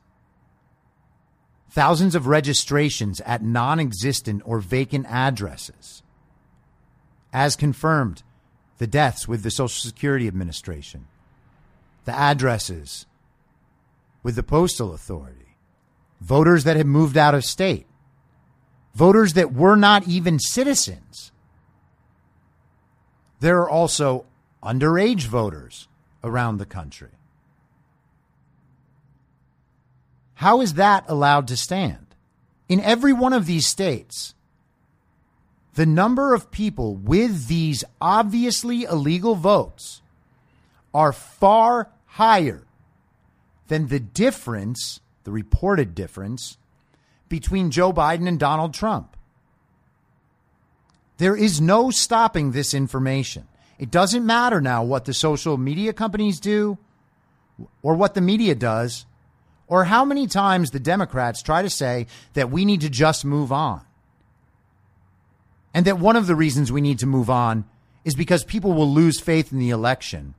thousands 1.71 2.15
of 2.15 2.27
registrations 2.27 3.23
at 3.23 3.43
non 3.43 3.81
existent 3.81 4.43
or 4.45 4.61
vacant 4.61 5.07
addresses. 5.09 6.03
As 7.33 7.57
confirmed, 7.57 8.23
the 8.77 8.87
deaths 8.87 9.27
with 9.27 9.43
the 9.43 9.51
Social 9.51 9.89
Security 9.89 10.29
Administration 10.29 11.07
the 12.07 12.17
addresses 12.17 13.05
with 14.23 14.37
the 14.37 14.43
Postal 14.43 14.95
Authority, 14.95 15.57
voters 16.21 16.65
that 16.65 16.77
had 16.77 16.87
moved 16.87 17.17
out 17.17 17.35
of 17.35 17.45
state, 17.45 17.87
voters 18.95 19.35
that 19.35 19.53
were 19.53 19.77
not 19.77 20.09
even 20.09 20.39
citizens. 20.39 21.33
There 23.41 23.59
are 23.59 23.69
also 23.69 24.25
underage 24.63 25.27
voters 25.27 25.89
around 26.25 26.57
the 26.57 26.67
country. 26.67 27.11
How 30.35 30.61
is 30.61 30.75
that 30.75 31.05
allowed 31.09 31.49
to 31.49 31.57
stand? 31.57 32.15
In 32.69 32.81
every 32.81 33.13
one 33.13 33.33
of 33.33 33.47
these 33.47 33.67
states, 33.67 34.35
the 35.75 35.87
number 35.87 36.35
of 36.35 36.51
people 36.51 36.95
with 36.95 37.49
these 37.49 37.85
obviously 38.01 38.85
illegal 38.85 39.35
votes 39.35 40.03
are 40.95 41.13
far 41.13 41.91
higher 42.17 42.63
than 43.69 43.89
the 43.89 44.01
difference, 44.01 45.01
the 45.25 45.31
reported 45.31 45.95
difference, 45.95 46.57
between 47.29 47.71
Joe 47.71 47.93
Biden 47.93 48.27
and 48.27 48.41
Donald 48.41 48.73
Trump. 48.73 49.19
There 51.19 51.37
is 51.37 51.61
no 51.61 51.91
stopping 51.91 52.53
this 52.53 52.73
information. 52.73 53.47
It 53.79 53.91
doesn't 53.91 54.25
matter 54.25 54.63
now 54.63 54.83
what 54.83 55.05
the 55.05 55.13
social 55.13 55.59
media 55.59 55.93
companies 55.93 56.41
do 56.41 56.79
or 57.83 57.95
what 57.95 58.15
the 58.15 58.23
media 58.23 58.55
does 58.55 59.05
or 59.69 59.85
how 59.85 60.03
many 60.03 60.27
times 60.27 60.71
the 60.71 60.81
Democrats 60.81 61.43
try 61.43 61.61
to 61.61 61.69
say 61.69 62.07
that 62.33 62.51
we 62.51 62.65
need 62.65 62.81
to 62.81 62.89
just 62.89 63.27
move 63.27 63.53
on. 63.53 63.85
And 65.75 65.85
that 65.85 65.99
one 65.99 66.17
of 66.17 66.27
the 66.27 66.35
reasons 66.35 66.73
we 66.73 66.81
need 66.81 67.01
to 67.01 67.07
move 67.07 67.29
on 67.29 67.67
is 68.07 68.15
because 68.15 68.43
people 68.43 68.73
will 68.73 68.91
lose 68.91 69.21
faith 69.21 69.53
in 69.53 69.59
the 69.59 69.69
election 69.69 70.35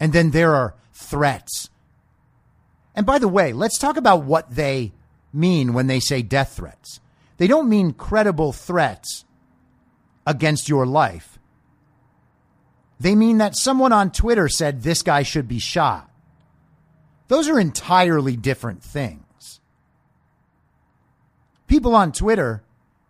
And 0.00 0.12
then 0.12 0.30
there 0.30 0.54
are 0.54 0.74
threats. 0.92 1.70
And 2.96 3.06
by 3.06 3.18
the 3.18 3.28
way, 3.28 3.52
let's 3.52 3.78
talk 3.78 3.96
about 3.96 4.24
what 4.24 4.54
they 4.54 4.92
mean 5.32 5.74
when 5.74 5.86
they 5.86 6.00
say 6.00 6.22
death 6.22 6.56
threats. 6.56 7.00
They 7.36 7.46
don't 7.46 7.68
mean 7.68 7.92
credible 7.92 8.52
threats 8.52 9.24
against 10.26 10.68
your 10.68 10.86
life. 10.86 11.38
They 12.98 13.14
mean 13.14 13.38
that 13.38 13.56
someone 13.56 13.92
on 13.92 14.10
Twitter 14.10 14.48
said 14.48 14.82
this 14.82 15.02
guy 15.02 15.22
should 15.22 15.48
be 15.48 15.58
shot. 15.58 16.10
Those 17.28 17.48
are 17.48 17.60
entirely 17.60 18.36
different 18.36 18.82
things. 18.82 19.60
People 21.66 21.94
on 21.94 22.12
Twitter 22.12 22.62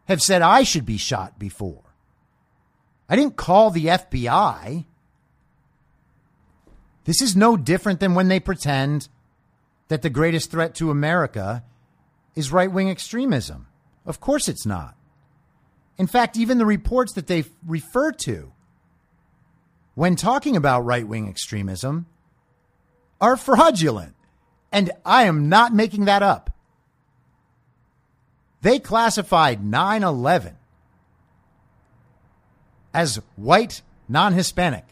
have 0.04 0.20
said 0.20 0.42
I 0.42 0.62
should 0.62 0.84
be 0.84 0.98
shot 0.98 1.38
before. 1.38 1.82
I 3.08 3.16
didn't 3.16 3.36
call 3.36 3.70
the 3.70 3.86
FBI. 3.86 4.84
This 7.04 7.22
is 7.22 7.34
no 7.34 7.56
different 7.56 8.00
than 8.00 8.14
when 8.14 8.28
they 8.28 8.40
pretend 8.40 9.08
that 9.88 10.02
the 10.02 10.10
greatest 10.10 10.50
threat 10.50 10.74
to 10.76 10.90
America 10.90 11.64
is 12.34 12.52
right 12.52 12.70
wing 12.70 12.88
extremism. 12.88 13.66
Of 14.06 14.20
course 14.20 14.48
it's 14.48 14.66
not. 14.66 14.96
In 15.98 16.06
fact, 16.06 16.36
even 16.36 16.58
the 16.58 16.66
reports 16.66 17.12
that 17.14 17.26
they 17.26 17.44
refer 17.66 18.12
to 18.12 18.52
when 19.94 20.16
talking 20.16 20.56
about 20.56 20.84
right 20.84 21.06
wing 21.06 21.28
extremism 21.28 22.06
are 23.20 23.36
fraudulent. 23.36 24.14
And 24.72 24.90
I 25.04 25.24
am 25.24 25.48
not 25.48 25.74
making 25.74 26.04
that 26.04 26.22
up. 26.22 26.50
They 28.62 28.78
classified 28.78 29.64
9 29.64 30.02
11 30.02 30.56
as 32.92 33.20
white, 33.36 33.82
non 34.08 34.32
Hispanic. 34.32 34.84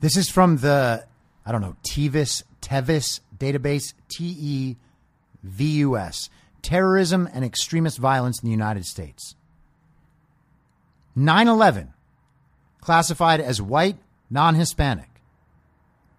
This 0.00 0.16
is 0.16 0.30
from 0.30 0.58
the, 0.58 1.04
I 1.44 1.52
don't 1.52 1.60
know, 1.60 1.76
TEVUS, 1.82 2.42
TEVUS 2.62 3.20
database, 3.38 3.94
T 4.08 4.36
E 4.38 4.76
V 5.42 5.64
U 5.78 5.96
S, 5.96 6.30
Terrorism 6.62 7.28
and 7.32 7.44
Extremist 7.44 7.98
Violence 7.98 8.40
in 8.40 8.46
the 8.46 8.52
United 8.52 8.86
States. 8.86 9.34
9 11.16 11.48
11, 11.48 11.92
classified 12.80 13.40
as 13.40 13.60
white, 13.60 13.96
non 14.30 14.54
Hispanic. 14.54 15.08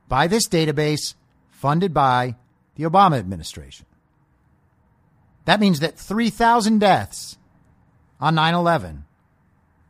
By 0.07 0.27
this 0.27 0.47
database, 0.47 1.15
funded 1.49 1.93
by 1.93 2.35
the 2.75 2.83
Obama 2.83 3.17
administration. 3.17 3.85
That 5.45 5.59
means 5.59 5.79
that 5.79 5.97
3,000 5.97 6.79
deaths 6.79 7.37
on 8.19 8.35
9 8.35 8.53
11 8.53 9.05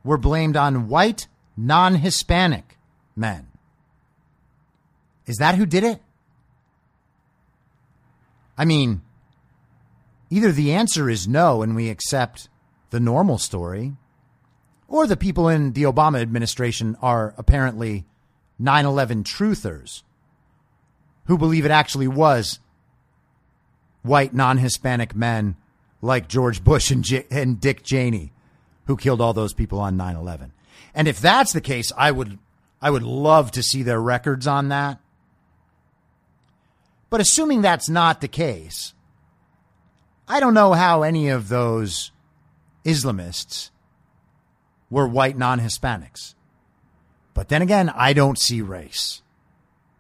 were 0.04 0.18
blamed 0.18 0.56
on 0.56 0.88
white, 0.88 1.28
non 1.58 1.96
Hispanic 1.96 2.78
men. 3.16 3.51
Is 5.32 5.38
that 5.38 5.56
who 5.56 5.66
did 5.66 5.86
it? 5.86 6.02
I 8.58 8.66
mean, 8.66 9.02
either 10.30 10.52
the 10.52 10.74
answer 10.74 11.10
is 11.10 11.26
no 11.26 11.62
and 11.62 11.74
we 11.74 11.90
accept 11.90 12.50
the 12.90 13.00
normal 13.00 13.38
story, 13.38 13.94
or 14.90 15.08
the 15.08 15.16
people 15.16 15.48
in 15.48 15.72
the 15.72 15.84
Obama 15.84 16.22
administration 16.22 16.98
are 17.02 17.34
apparently 17.38 18.04
9 18.60 18.86
11 18.86 19.24
truthers 19.24 20.04
who 21.28 21.38
believe 21.38 21.64
it 21.64 21.72
actually 21.72 22.10
was 22.10 22.60
white, 24.02 24.34
non 24.34 24.58
Hispanic 24.58 25.16
men 25.16 25.56
like 26.02 26.28
George 26.28 26.62
Bush 26.62 26.92
and, 26.92 27.06
J- 27.06 27.26
and 27.32 27.58
Dick 27.62 27.84
Cheney 27.84 28.34
who 28.88 28.98
killed 28.98 29.22
all 29.22 29.32
those 29.32 29.54
people 29.54 29.80
on 29.80 29.96
9 29.96 30.18
11. 30.18 30.52
And 30.94 31.08
if 31.08 31.22
that's 31.22 31.54
the 31.54 31.62
case, 31.62 31.94
I 31.98 32.12
would, 32.12 32.38
I 32.82 32.92
would 32.92 33.04
love 33.04 33.52
to 33.52 33.64
see 33.64 33.82
their 33.82 34.02
records 34.02 34.46
on 34.46 34.68
that. 34.68 35.00
But 37.12 37.22
assuming 37.22 37.62
that's 37.62 37.90
not 37.90 38.22
the 38.22 38.28
case, 38.30 38.94
I 40.28 40.40
don't 40.40 40.56
know 40.56 40.72
how 40.72 41.04
any 41.04 41.28
of 41.28 41.50
those 41.50 42.10
Islamists 42.86 43.70
were 44.90 45.08
white 45.08 45.38
non 45.38 45.60
Hispanics. 45.60 46.34
But 47.34 47.50
then 47.50 47.62
again, 47.62 47.90
I 47.90 48.14
don't 48.14 48.40
see 48.40 48.62
race. 48.62 49.22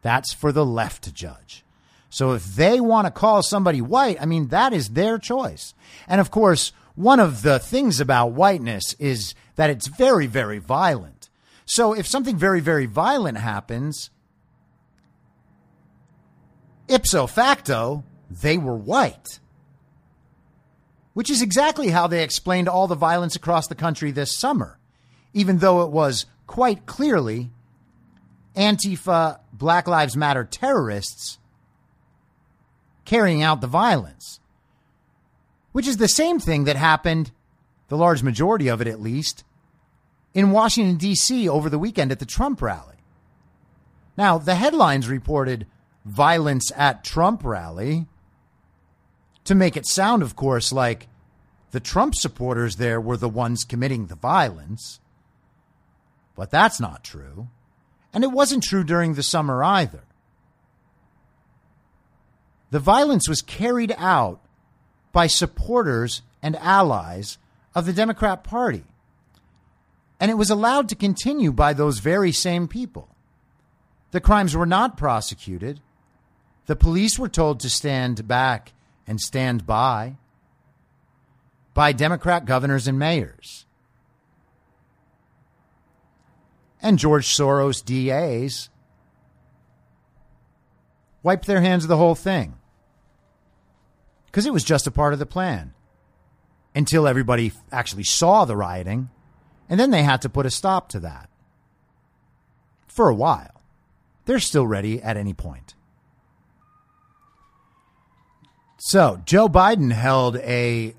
That's 0.02 0.34
for 0.34 0.52
the 0.54 0.66
left 0.66 1.04
to 1.04 1.14
judge. 1.14 1.64
So 2.10 2.32
if 2.32 2.46
they 2.46 2.80
want 2.80 3.08
to 3.08 3.12
call 3.12 3.44
somebody 3.44 3.82
white, 3.82 4.22
I 4.22 4.26
mean, 4.26 4.48
that 4.48 4.74
is 4.74 4.90
their 4.90 5.18
choice. 5.18 5.74
And 6.08 6.22
of 6.22 6.32
course, 6.32 6.72
one 6.96 7.20
of 7.20 7.42
the 7.42 7.60
things 7.60 8.00
about 8.00 8.32
whiteness 8.32 8.94
is 9.00 9.36
that 9.58 9.70
it's 9.70 9.88
very, 9.88 10.28
very 10.28 10.60
violent. 10.60 11.30
So 11.66 11.94
if 11.94 12.08
something 12.08 12.38
very, 12.38 12.62
very 12.62 12.86
violent 12.86 13.38
happens, 13.38 14.10
ipso 16.92 17.28
facto, 17.28 18.04
they 18.30 18.58
were 18.58 18.76
white. 18.76 19.40
Which 21.14 21.30
is 21.30 21.42
exactly 21.42 21.90
how 21.90 22.08
they 22.08 22.24
explained 22.24 22.70
all 22.70 22.88
the 22.88 22.96
violence 22.96 23.36
across 23.36 23.68
the 23.68 23.76
country 23.76 24.12
this 24.12 24.38
summer, 24.38 24.80
even 25.34 25.58
though 25.58 25.82
it 25.82 25.92
was 25.92 26.26
quite 26.48 26.86
clearly 26.86 27.52
Antifa, 28.56 29.40
Black 29.54 29.88
Lives 29.88 30.16
Matter 30.16 30.44
terrorists 30.44 31.38
carrying 33.06 33.42
out 33.42 33.62
the 33.62 33.68
violence 33.68 34.42
which 35.72 35.88
is 35.88 35.98
the 35.98 36.08
same 36.08 36.40
thing 36.40 36.66
that 36.66 36.76
happened, 36.76 37.32
the 37.88 37.98
large 37.98 38.24
majority 38.24 38.68
of 38.68 38.82
it 38.82 38.88
at 38.88 39.02
least, 39.02 39.44
in 40.34 40.52
Washington, 40.52 40.98
D.C. 40.98 41.48
over 41.48 41.70
the 41.70 41.80
weekend 41.80 42.12
at 42.12 42.20
the 42.20 42.26
Trump 42.26 42.62
rally. 42.62 42.98
Now, 44.18 44.38
the 44.38 44.56
headlines 44.56 45.08
reported 45.08 45.68
violence 46.06 46.72
at 46.76 47.04
Trump 47.04 47.44
rally 47.44 48.08
to 49.44 49.56
make 49.56 49.76
it 49.76 49.88
sound, 49.88 50.24
of 50.24 50.36
course, 50.36 50.72
like 50.72 51.08
the 51.72 51.80
Trump 51.80 52.16
supporters 52.16 52.76
there 52.76 53.00
were 53.00 53.18
the 53.18 53.30
ones 53.30 53.64
committing 53.64 54.08
the 54.08 54.16
violence. 54.16 55.00
But 56.36 56.52
that's 56.52 56.80
not 56.80 57.04
true. 57.04 57.48
And 58.14 58.24
it 58.24 58.32
wasn't 58.32 58.64
true 58.64 58.84
during 58.84 59.14
the 59.14 59.24
summer 59.24 59.64
either. 59.64 60.04
The 62.72 62.80
violence 62.80 63.28
was 63.28 63.42
carried 63.42 63.94
out 63.98 64.42
by 65.12 65.28
supporters 65.28 66.22
and 66.42 66.56
allies 66.58 67.38
of 67.76 67.86
the 67.86 67.94
Democrat 67.94 68.44
Party. 68.44 68.84
And 70.20 70.32
it 70.32 70.36
was 70.36 70.50
allowed 70.50 70.88
to 70.90 70.96
continue 70.96 71.52
by 71.52 71.74
those 71.74 72.00
very 72.00 72.32
same 72.32 72.68
people. 72.68 73.10
The 74.12 74.22
crimes 74.22 74.56
were 74.56 74.66
not 74.66 74.98
prosecuted. 74.98 75.80
The 76.66 76.76
police 76.76 77.18
were 77.18 77.30
told 77.30 77.60
to 77.62 77.70
stand 77.70 78.28
back 78.28 78.74
and 79.08 79.20
stand 79.20 79.66
by 79.66 80.18
by 81.74 81.92
Democrat 81.92 82.46
governors 82.46 82.88
and 82.88 83.00
mayors. 83.00 83.66
And 86.82 86.98
George 86.98 87.28
Soros 87.28 87.84
DAs 87.84 88.70
wiped 91.24 91.46
their 91.46 91.62
hands 91.62 91.84
of 91.84 91.90
the 91.90 91.98
whole 91.98 92.16
thing 92.16 92.56
because 94.26 94.46
it 94.46 94.54
was 94.54 94.64
just 94.64 94.88
a 94.88 94.92
part 94.92 95.14
of 95.14 95.20
the 95.20 95.26
plan 95.26 95.74
until 96.74 97.08
everybody 97.08 97.52
actually 97.72 98.04
saw 98.04 98.46
the 98.46 98.56
rioting. 98.56 99.10
And 99.70 99.80
then 99.80 99.92
they 99.92 100.04
had 100.04 100.22
to 100.24 100.30
put 100.30 100.46
a 100.46 100.50
stop 100.50 100.90
to 100.90 101.00
that 101.02 101.30
for 102.88 103.10
a 103.10 103.16
while. 103.16 103.62
They're 104.26 104.40
still 104.40 104.68
ready 104.68 105.02
at 105.02 105.18
any 105.18 105.34
point. 105.34 105.76
So, 108.84 109.22
Joe 109.26 109.48
Biden 109.48 109.92
held 109.92 110.38
a 110.38 110.96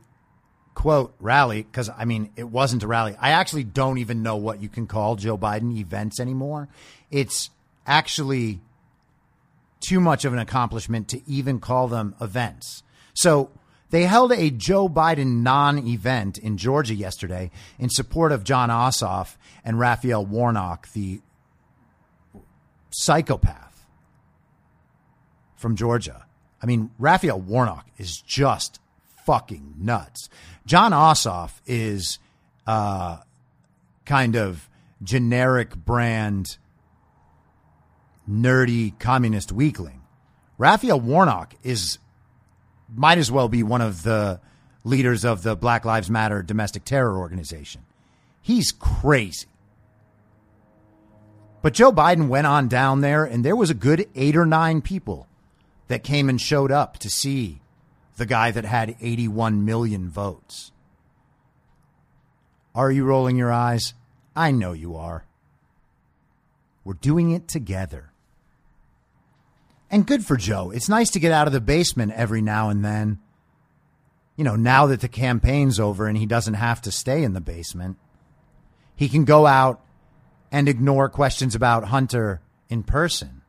quote 0.72 1.16
rally 1.18 1.64
because 1.64 1.90
I 1.90 2.04
mean, 2.04 2.30
it 2.36 2.44
wasn't 2.48 2.84
a 2.84 2.86
rally. 2.86 3.16
I 3.18 3.30
actually 3.30 3.64
don't 3.64 3.98
even 3.98 4.22
know 4.22 4.36
what 4.36 4.62
you 4.62 4.68
can 4.68 4.86
call 4.86 5.16
Joe 5.16 5.36
Biden 5.36 5.76
events 5.76 6.20
anymore. 6.20 6.68
It's 7.10 7.50
actually 7.84 8.60
too 9.80 9.98
much 9.98 10.24
of 10.24 10.32
an 10.32 10.38
accomplishment 10.38 11.08
to 11.08 11.28
even 11.28 11.58
call 11.58 11.88
them 11.88 12.14
events. 12.20 12.84
So 13.14 13.50
they 13.90 14.04
held 14.04 14.30
a 14.30 14.50
Joe 14.50 14.88
Biden 14.88 15.42
non 15.42 15.84
event 15.84 16.38
in 16.38 16.58
Georgia 16.58 16.94
yesterday 16.94 17.50
in 17.80 17.90
support 17.90 18.30
of 18.30 18.44
Jon 18.44 18.68
Ossoff 18.68 19.34
and 19.64 19.80
Raphael 19.80 20.24
Warnock, 20.24 20.92
the 20.92 21.20
psychopath 22.92 23.86
from 25.56 25.74
Georgia. 25.74 26.26
I 26.62 26.66
mean, 26.66 26.90
Raphael 26.98 27.40
Warnock 27.40 27.88
is 27.98 28.20
just 28.20 28.80
fucking 29.26 29.74
nuts. 29.78 30.28
Jon 30.64 30.92
Ossoff 30.92 31.60
is 31.66 32.18
uh, 32.66 33.18
kind 34.04 34.36
of 34.36 34.68
generic 35.02 35.74
brand 35.74 36.58
nerdy 38.30 38.96
communist 38.98 39.50
weakling. 39.50 40.02
Raphael 40.56 41.00
Warnock 41.00 41.54
is 41.64 41.98
might 42.94 43.18
as 43.18 43.32
well 43.32 43.48
be 43.48 43.62
one 43.62 43.80
of 43.80 44.02
the 44.02 44.40
leaders 44.84 45.24
of 45.24 45.42
the 45.42 45.56
Black 45.56 45.84
Lives 45.84 46.10
Matter 46.10 46.42
domestic 46.42 46.84
terror 46.84 47.16
organization. 47.18 47.82
He's 48.40 48.70
crazy. 48.70 49.46
But 51.62 51.74
Joe 51.74 51.92
Biden 51.92 52.28
went 52.28 52.46
on 52.46 52.68
down 52.68 53.00
there, 53.00 53.24
and 53.24 53.44
there 53.44 53.56
was 53.56 53.70
a 53.70 53.74
good 53.74 54.08
eight 54.14 54.36
or 54.36 54.44
nine 54.44 54.82
people 54.82 55.28
that 55.88 56.04
came 56.04 56.28
and 56.28 56.40
showed 56.40 56.70
up 56.70 56.98
to 56.98 57.10
see 57.10 57.60
the 58.16 58.26
guy 58.26 58.50
that 58.50 58.64
had 58.64 58.96
81 59.00 59.64
million 59.64 60.08
votes. 60.08 60.72
Are 62.74 62.90
you 62.90 63.04
rolling 63.04 63.36
your 63.36 63.52
eyes? 63.52 63.94
I 64.34 64.50
know 64.50 64.72
you 64.72 64.96
are. 64.96 65.26
We're 66.84 66.94
doing 66.94 67.30
it 67.30 67.48
together. 67.48 68.12
And 69.90 70.06
good 70.06 70.24
for 70.24 70.36
Joe. 70.36 70.70
It's 70.70 70.88
nice 70.88 71.10
to 71.10 71.20
get 71.20 71.32
out 71.32 71.46
of 71.46 71.52
the 71.52 71.60
basement 71.60 72.12
every 72.12 72.40
now 72.40 72.70
and 72.70 72.84
then. 72.84 73.18
You 74.36 74.44
know, 74.44 74.56
now 74.56 74.86
that 74.86 75.02
the 75.02 75.08
campaign's 75.08 75.78
over 75.78 76.06
and 76.06 76.16
he 76.16 76.24
doesn't 76.24 76.54
have 76.54 76.80
to 76.82 76.90
stay 76.90 77.22
in 77.22 77.34
the 77.34 77.40
basement, 77.42 77.98
he 78.96 79.08
can 79.08 79.24
go 79.24 79.46
out 79.46 79.84
and 80.50 80.68
ignore 80.68 81.10
questions 81.10 81.54
about 81.54 81.84
Hunter 81.84 82.40
in 82.70 82.82
person. 82.82 83.41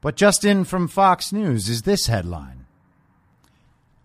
But 0.00 0.16
just 0.16 0.44
in 0.44 0.64
from 0.64 0.88
Fox 0.88 1.32
News 1.32 1.68
is 1.68 1.82
this 1.82 2.06
headline 2.06 2.66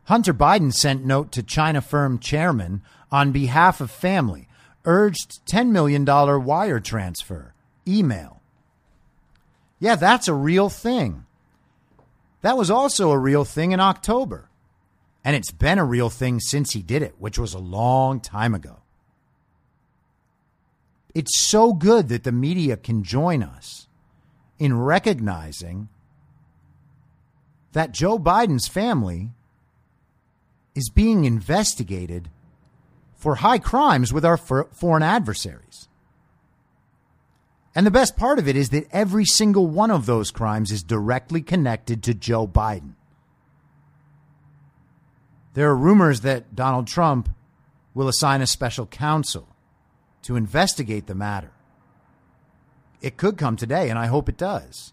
Hunter 0.05 0.33
Biden 0.33 0.73
sent 0.73 1.05
note 1.05 1.31
to 1.31 1.41
China 1.41 1.81
firm 1.81 2.19
chairman 2.19 2.81
on 3.11 3.31
behalf 3.31 3.81
of 3.81 3.89
family, 3.89 4.47
urged 4.83 5.45
$10 5.47 5.69
million 5.69 6.05
wire 6.05 6.79
transfer, 6.79 7.53
email. 7.87 8.41
Yeah, 9.79 9.95
that's 9.95 10.27
a 10.27 10.33
real 10.33 10.69
thing. 10.69 11.25
That 12.41 12.57
was 12.57 12.69
also 12.69 13.11
a 13.11 13.17
real 13.17 13.45
thing 13.45 13.71
in 13.71 13.79
October. 13.79 14.49
And 15.23 15.35
it's 15.35 15.51
been 15.51 15.79
a 15.79 15.85
real 15.85 16.11
thing 16.11 16.39
since 16.39 16.73
he 16.73 16.83
did 16.83 17.01
it, 17.01 17.15
which 17.17 17.39
was 17.39 17.55
a 17.55 17.59
long 17.59 18.19
time 18.19 18.53
ago. 18.53 18.81
It's 21.15 21.39
so 21.39 21.73
good 21.73 22.09
that 22.09 22.23
the 22.23 22.31
media 22.31 22.77
can 22.77 23.03
join 23.03 23.41
us 23.41 23.84
in 24.57 24.77
recognizing 24.77 25.89
that 27.73 27.91
Joe 27.91 28.17
Biden's 28.17 28.67
family 28.67 29.31
is 30.75 30.89
being 30.89 31.25
investigated 31.25 32.29
for 33.15 33.35
high 33.35 33.59
crimes 33.59 34.13
with 34.13 34.23
our 34.23 34.37
foreign 34.37 35.03
adversaries. 35.03 35.87
And 37.73 37.85
the 37.85 37.91
best 37.91 38.15
part 38.15 38.39
of 38.39 38.47
it 38.47 38.55
is 38.55 38.69
that 38.69 38.87
every 38.91 39.25
single 39.25 39.67
one 39.67 39.91
of 39.91 40.05
those 40.05 40.31
crimes 40.31 40.71
is 40.71 40.83
directly 40.83 41.41
connected 41.41 42.01
to 42.03 42.13
Joe 42.13 42.47
Biden. 42.47 42.93
There 45.53 45.69
are 45.69 45.75
rumors 45.75 46.21
that 46.21 46.55
Donald 46.55 46.87
Trump 46.87 47.29
will 47.93 48.07
assign 48.07 48.41
a 48.41 48.47
special 48.47 48.85
counsel 48.85 49.47
to 50.21 50.35
investigate 50.35 51.07
the 51.07 51.15
matter. 51.15 51.51
It 53.05 53.17
could 53.17 53.37
come 53.37 53.55
today, 53.55 53.91
and 53.91 53.99
I 53.99 54.07
hope 54.07 54.27
it 54.27 54.35
does. 54.35 54.91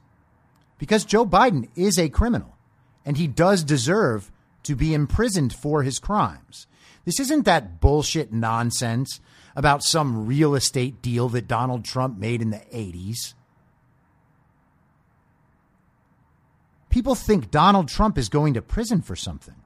Because 0.76 1.06
Joe 1.06 1.24
Biden 1.24 1.70
is 1.74 1.98
a 1.98 2.10
criminal, 2.10 2.58
and 3.06 3.16
he 3.16 3.26
does 3.26 3.64
deserve 3.64 4.30
to 4.64 4.76
be 4.76 4.92
imprisoned 4.92 5.54
for 5.54 5.82
his 5.82 5.98
crimes. 5.98 6.66
This 7.06 7.18
isn't 7.18 7.46
that 7.46 7.80
bullshit 7.80 8.30
nonsense 8.30 9.18
about 9.56 9.82
some 9.82 10.26
real 10.26 10.54
estate 10.54 11.00
deal 11.00 11.30
that 11.30 11.48
Donald 11.48 11.86
Trump 11.86 12.18
made 12.18 12.42
in 12.42 12.50
the 12.50 12.62
80s. 12.70 13.32
People 16.90 17.14
think 17.14 17.50
Donald 17.50 17.88
Trump 17.88 18.18
is 18.18 18.28
going 18.28 18.52
to 18.52 18.60
prison 18.60 19.00
for 19.00 19.16
something, 19.16 19.56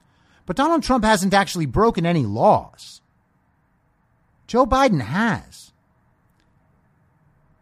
but 0.47 0.55
Donald 0.55 0.85
Trump 0.85 1.05
hasn't 1.05 1.35
actually 1.35 1.67
broken 1.67 2.07
any 2.07 2.25
laws. 2.25 3.01
Joe 4.47 4.67
Biden 4.67 5.01
has. 5.01 5.66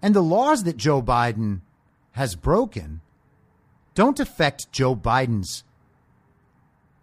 And 0.04 0.14
the 0.14 0.22
laws 0.22 0.64
that 0.64 0.76
Joe 0.76 1.00
Biden 1.00 1.62
has 2.10 2.36
broken 2.36 3.00
don't 3.94 4.20
affect 4.20 4.70
Joe 4.70 4.94
Biden's 4.94 5.64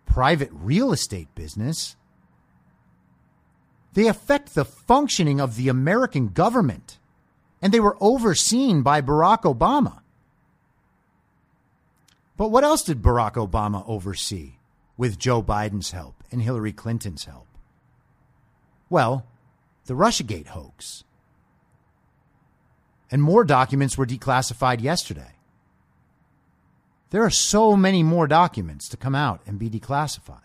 private 0.05 0.51
real 0.53 0.93
estate 0.93 1.33
business. 1.33 1.95
They 3.93 4.05
affect 4.05 4.53
the 4.53 4.63
functioning 4.63 5.41
of 5.41 5.55
the 5.55 5.67
American 5.67 6.27
government, 6.27 6.99
and 7.59 7.73
they 7.73 7.79
were 7.79 7.97
overseen 7.99 8.83
by 8.83 9.01
Barack 9.01 9.51
Obama. 9.51 10.01
But 12.37 12.51
what 12.51 12.63
else 12.63 12.83
did 12.83 13.01
Barack 13.01 13.33
Obama 13.33 13.83
oversee 13.89 14.57
with 14.95 15.17
Joe 15.17 15.41
Biden's 15.41 15.89
help 15.89 16.23
and 16.31 16.39
Hillary 16.39 16.71
Clinton's 16.71 17.25
help? 17.25 17.47
Well, 18.91 19.25
the 19.85 19.95
Russiagate 19.95 20.49
hoax. 20.49 21.03
And 23.11 23.21
more 23.21 23.43
documents 23.43 23.97
were 23.97 24.05
declassified 24.05 24.81
yesterday. 24.81 25.33
There 27.09 27.23
are 27.23 27.29
so 27.29 27.75
many 27.75 28.03
more 28.03 28.25
documents 28.25 28.87
to 28.89 28.97
come 28.97 29.15
out 29.15 29.41
and 29.45 29.59
be 29.59 29.69
declassified. 29.69 30.39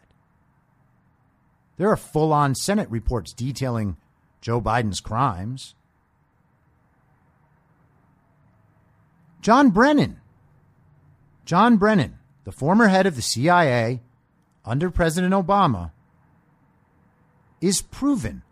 There 1.77 1.89
are 1.89 1.97
full 1.97 2.33
on 2.33 2.57
Senate 2.57 2.91
reports 2.91 3.33
detailing 3.33 3.97
Joe 4.41 4.61
Biden's 4.61 5.01
crimes. 5.01 5.77
John 9.41 9.71
Brennan. 9.71 10.21
John 11.45 11.77
Brennan, 11.77 12.19
the 12.43 12.51
former 12.51 12.89
head 12.89 13.07
of 13.07 13.15
the 13.15 13.23
CIA 13.23 14.01
under 14.65 14.91
President 14.91 15.33
Obama, 15.33 15.93
is 17.61 17.81
proven 17.81 18.43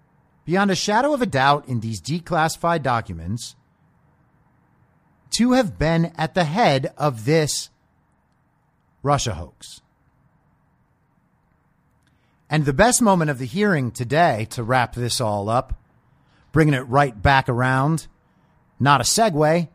beyond 0.44 0.70
a 0.70 0.76
shadow 0.76 1.12
of 1.12 1.20
a 1.20 1.26
doubt 1.26 1.66
in 1.66 1.80
these 1.80 2.00
declassified 2.00 2.82
documents 2.82 3.56
to 5.30 5.52
have 5.52 5.78
been 5.78 6.12
at 6.16 6.34
the 6.34 6.44
head 6.44 6.92
of 6.96 7.24
this 7.24 7.70
Russia 9.02 9.34
hoax. 9.34 9.80
And 12.48 12.64
the 12.64 12.72
best 12.72 13.02
moment 13.02 13.30
of 13.30 13.38
the 13.38 13.46
hearing 13.46 13.90
today, 13.90 14.46
to 14.50 14.62
wrap 14.62 14.94
this 14.94 15.20
all 15.20 15.48
up, 15.48 15.74
bringing 16.52 16.74
it 16.74 16.82
right 16.82 17.20
back 17.20 17.48
around, 17.48 18.06
not 18.78 19.00
a 19.00 19.04
segue, 19.04 19.68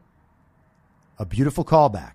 a 1.17 1.25
beautiful 1.25 1.65
callback. 1.65 2.13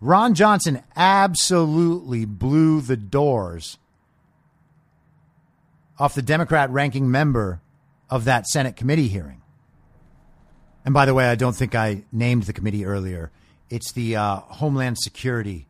Ron 0.00 0.34
Johnson 0.34 0.82
absolutely 0.96 2.24
blew 2.24 2.80
the 2.80 2.96
doors 2.96 3.78
off 5.98 6.14
the 6.14 6.22
Democrat 6.22 6.70
ranking 6.70 7.10
member 7.10 7.60
of 8.08 8.24
that 8.24 8.46
Senate 8.46 8.76
committee 8.76 9.08
hearing. 9.08 9.41
And 10.84 10.92
by 10.92 11.06
the 11.06 11.14
way, 11.14 11.26
I 11.26 11.34
don't 11.34 11.54
think 11.54 11.74
I 11.74 12.04
named 12.10 12.44
the 12.44 12.52
committee 12.52 12.84
earlier. 12.84 13.30
It's 13.70 13.92
the 13.92 14.16
uh, 14.16 14.36
Homeland 14.36 14.98
Security 14.98 15.66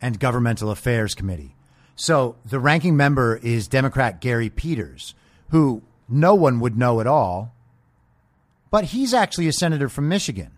and 0.00 0.20
Governmental 0.20 0.70
Affairs 0.70 1.14
Committee. 1.14 1.54
So 1.96 2.36
the 2.44 2.58
ranking 2.58 2.96
member 2.96 3.36
is 3.36 3.68
Democrat 3.68 4.20
Gary 4.20 4.50
Peters, 4.50 5.14
who 5.50 5.82
no 6.08 6.34
one 6.34 6.60
would 6.60 6.76
know 6.76 7.00
at 7.00 7.06
all, 7.06 7.54
but 8.70 8.86
he's 8.86 9.14
actually 9.14 9.46
a 9.46 9.52
senator 9.52 9.88
from 9.88 10.08
Michigan 10.08 10.50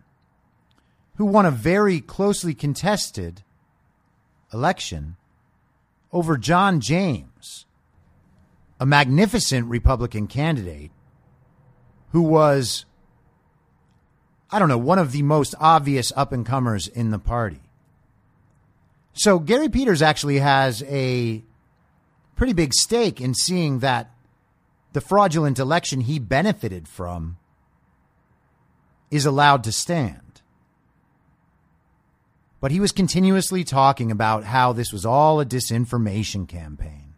who 1.17 1.27
won 1.27 1.47
a 1.47 1.51
very 1.51 2.01
closely 2.01 2.55
contested 2.55 3.43
election 4.53 5.17
over 6.13 6.37
John 6.37 6.81
James, 6.81 7.67
a 8.81 8.87
magnificent 8.87 9.67
Republican 9.67 10.27
candidate 10.27 10.91
who 12.17 12.23
was, 12.23 12.87
I 14.51 14.59
don't 14.59 14.71
know, 14.71 14.79
one 14.79 14.99
of 14.99 15.13
the 15.13 15.21
most 15.21 15.55
obvious 15.61 16.15
up 16.17 16.33
and 16.33 16.47
comers 16.47 16.89
in 16.89 17.11
the 17.11 17.19
party. 17.19 17.61
So 19.13 19.39
Gary 19.39 19.69
Peters 19.69 20.01
actually 20.01 20.39
has 20.39 20.83
a 20.85 21.43
pretty 22.35 22.55
big 22.55 22.73
stake 22.73 23.21
in 23.21 23.35
seeing 23.35 23.81
that 23.81 24.13
the 24.95 25.03
fraudulent 25.03 25.59
election 25.59 26.01
he 26.01 26.19
benefited 26.19 26.89
from 26.89 27.37
is 29.11 29.27
allowed 29.27 29.63
to 29.65 29.71
stand. 29.71 30.41
But 32.63 32.71
he 32.71 32.81
was 32.81 32.93
continuously 32.93 33.63
talking 33.63 34.11
about 34.11 34.45
how 34.45 34.73
this 34.73 34.91
was 34.91 35.05
all 35.05 35.39
a 35.39 35.45
disinformation 35.45 36.49
campaign. 36.49 37.13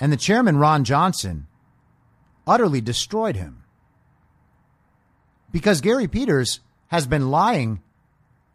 And 0.00 0.10
the 0.10 0.16
chairman, 0.16 0.56
Ron 0.56 0.84
Johnson, 0.84 1.46
utterly 2.48 2.80
destroyed 2.80 3.36
him. 3.36 3.62
Because 5.52 5.80
Gary 5.80 6.08
Peters 6.08 6.60
has 6.88 7.06
been 7.06 7.30
lying 7.30 7.80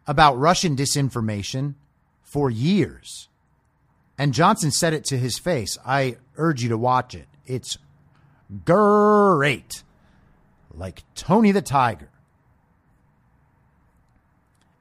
about 0.06 0.38
Russian 0.38 0.76
disinformation 0.76 1.74
for 2.22 2.50
years. 2.50 3.28
And 4.18 4.34
Johnson 4.34 4.70
said 4.70 4.92
it 4.92 5.04
to 5.06 5.16
his 5.16 5.38
face. 5.38 5.78
I 5.86 6.18
urge 6.36 6.62
you 6.62 6.68
to 6.68 6.78
watch 6.78 7.14
it. 7.14 7.26
It's 7.46 7.78
great. 8.64 9.82
Like 10.72 11.02
Tony 11.14 11.52
the 11.52 11.62
Tiger. 11.62 12.10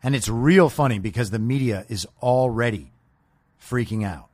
And 0.01 0.15
it's 0.15 0.27
real 0.27 0.69
funny 0.69 0.99
because 0.99 1.29
the 1.31 1.39
media 1.39 1.85
is 1.87 2.05
already 2.21 2.91
freaking 3.61 4.05
out. 4.05 4.27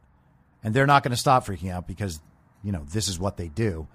And 0.63 0.73
they're 0.73 0.87
not 0.87 1.03
going 1.03 1.11
to 1.11 1.17
stop 1.17 1.45
freaking 1.45 1.71
out 1.71 1.87
because 1.87 2.19
you 2.63 2.71
know, 2.71 2.83
this 2.91 3.07
is 3.07 3.19
what 3.19 3.37
they 3.37 3.47
do. 3.47 3.87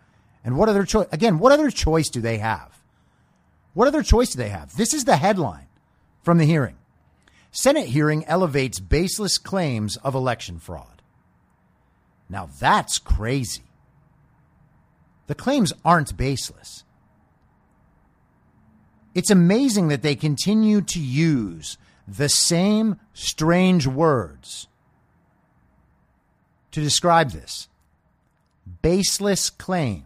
And 0.45 0.57
what 0.59 0.69
other 0.69 0.85
choice? 0.85 1.09
Again, 1.11 1.39
what 1.39 1.53
other 1.53 1.71
choice 1.71 2.11
do 2.11 2.21
they 2.21 2.39
have? 2.39 2.79
What 3.73 3.89
other 3.89 4.03
choice 4.03 4.31
do 4.31 4.39
they 4.39 4.51
have? 4.51 4.77
This 4.77 4.93
is 4.95 5.05
the 5.05 5.17
headline 5.17 5.67
from 6.23 6.39
the 6.39 6.45
hearing. 6.45 6.77
Senate 7.51 7.89
hearing 7.89 8.25
elevates 8.27 8.79
baseless 8.81 9.39
claims 9.39 9.97
of 9.99 10.15
election 10.15 10.59
fraud. 10.59 11.03
Now 12.29 12.49
that's 12.61 12.99
crazy. 12.99 13.63
The 15.27 15.35
claims 15.35 15.73
aren't 15.85 16.17
baseless. 16.17 16.85
It's 19.15 19.31
amazing 19.31 19.89
that 19.89 20.03
they 20.03 20.17
continue 20.17 20.81
to 20.83 21.01
use 21.01 21.79
the 22.07 22.29
same 22.29 23.01
strange 23.13 23.87
words 23.87 24.67
to 26.73 26.81
describe 26.81 27.31
this. 27.31 27.69
Baseless 28.83 29.49
claims. 29.49 30.05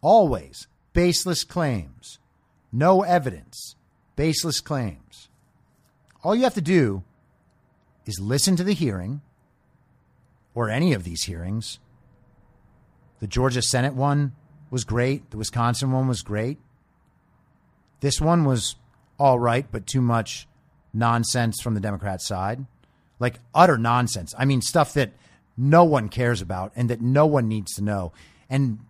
Always 0.00 0.66
baseless 0.92 1.44
claims. 1.44 2.18
No 2.72 3.02
evidence. 3.02 3.76
Baseless 4.16 4.60
claims. 4.60 5.28
All 6.22 6.34
you 6.34 6.44
have 6.44 6.54
to 6.54 6.60
do 6.60 7.04
is 8.06 8.18
listen 8.18 8.56
to 8.56 8.64
the 8.64 8.72
hearing 8.72 9.20
or 10.54 10.70
any 10.70 10.92
of 10.92 11.04
these 11.04 11.24
hearings. 11.24 11.78
The 13.20 13.26
Georgia 13.26 13.62
Senate 13.62 13.94
one 13.94 14.32
was 14.70 14.84
great. 14.84 15.30
The 15.30 15.36
Wisconsin 15.36 15.92
one 15.92 16.08
was 16.08 16.22
great. 16.22 16.58
This 18.00 18.20
one 18.20 18.44
was 18.44 18.76
all 19.18 19.38
right, 19.38 19.66
but 19.70 19.86
too 19.86 20.00
much 20.00 20.48
nonsense 20.92 21.60
from 21.60 21.74
the 21.74 21.80
Democrat 21.80 22.20
side. 22.20 22.64
Like 23.18 23.40
utter 23.54 23.78
nonsense. 23.78 24.34
I 24.38 24.44
mean, 24.44 24.60
stuff 24.60 24.94
that 24.94 25.12
no 25.56 25.84
one 25.84 26.08
cares 26.08 26.42
about 26.42 26.72
and 26.76 26.90
that 26.90 27.00
no 27.00 27.26
one 27.26 27.48
needs 27.48 27.74
to 27.74 27.82
know, 27.82 28.12
and 28.50 28.80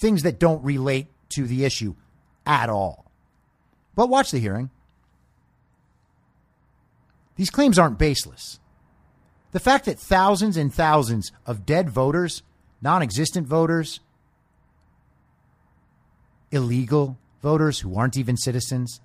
things 0.00 0.22
that 0.22 0.40
don't 0.40 0.64
relate 0.64 1.08
to 1.28 1.46
the 1.46 1.64
issue 1.64 1.94
at 2.46 2.70
all. 2.70 3.04
But 3.94 4.08
watch 4.08 4.30
the 4.30 4.38
hearing. 4.38 4.70
These 7.36 7.50
claims 7.50 7.78
aren't 7.78 7.98
baseless. 7.98 8.58
The 9.52 9.60
fact 9.60 9.84
that 9.84 9.98
thousands 9.98 10.56
and 10.56 10.72
thousands 10.72 11.32
of 11.44 11.66
dead 11.66 11.90
voters, 11.90 12.42
non 12.80 13.02
existent 13.02 13.46
voters, 13.46 14.00
illegal 16.50 17.18
voters 17.42 17.80
who 17.80 17.96
aren't 17.96 18.16
even 18.16 18.36
citizens, 18.36 19.00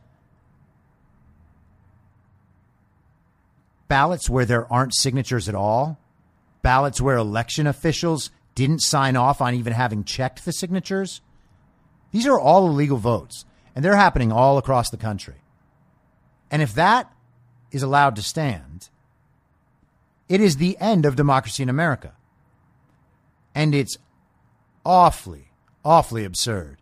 ballots 3.88 4.30
where 4.30 4.46
there 4.46 4.72
aren't 4.72 4.96
signatures 4.96 5.50
at 5.50 5.56
all, 5.56 6.00
ballots 6.62 7.02
where 7.02 7.18
election 7.18 7.68
officials 7.68 8.32
didn't 8.56 8.80
sign 8.80 9.16
off 9.16 9.42
on 9.42 9.54
even 9.54 9.74
having 9.74 10.04
checked 10.04 10.46
the 10.46 10.52
signatures. 10.52 11.22
These 12.12 12.26
are 12.26 12.40
all 12.40 12.68
illegal 12.68 12.98
votes, 12.98 13.46
and 13.76 13.84
they're 13.84 13.96
happening 13.96 14.32
all 14.32 14.58
across 14.58 14.90
the 14.90 14.98
country. 14.98 15.36
And 16.50 16.62
if 16.62 16.74
that 16.74 17.12
is 17.72 17.84
allowed 17.84 18.16
to 18.16 18.22
stand, 18.22 18.90
it 20.30 20.42
is 20.42 20.58
the 20.58 20.78
end 20.80 21.06
of 21.06 21.16
democracy 21.16 21.62
in 21.62 21.70
America. 21.70 22.14
And 23.54 23.76
it's 23.76 23.98
awfully, 24.86 25.52
awfully 25.84 26.24
absurd 26.24 26.78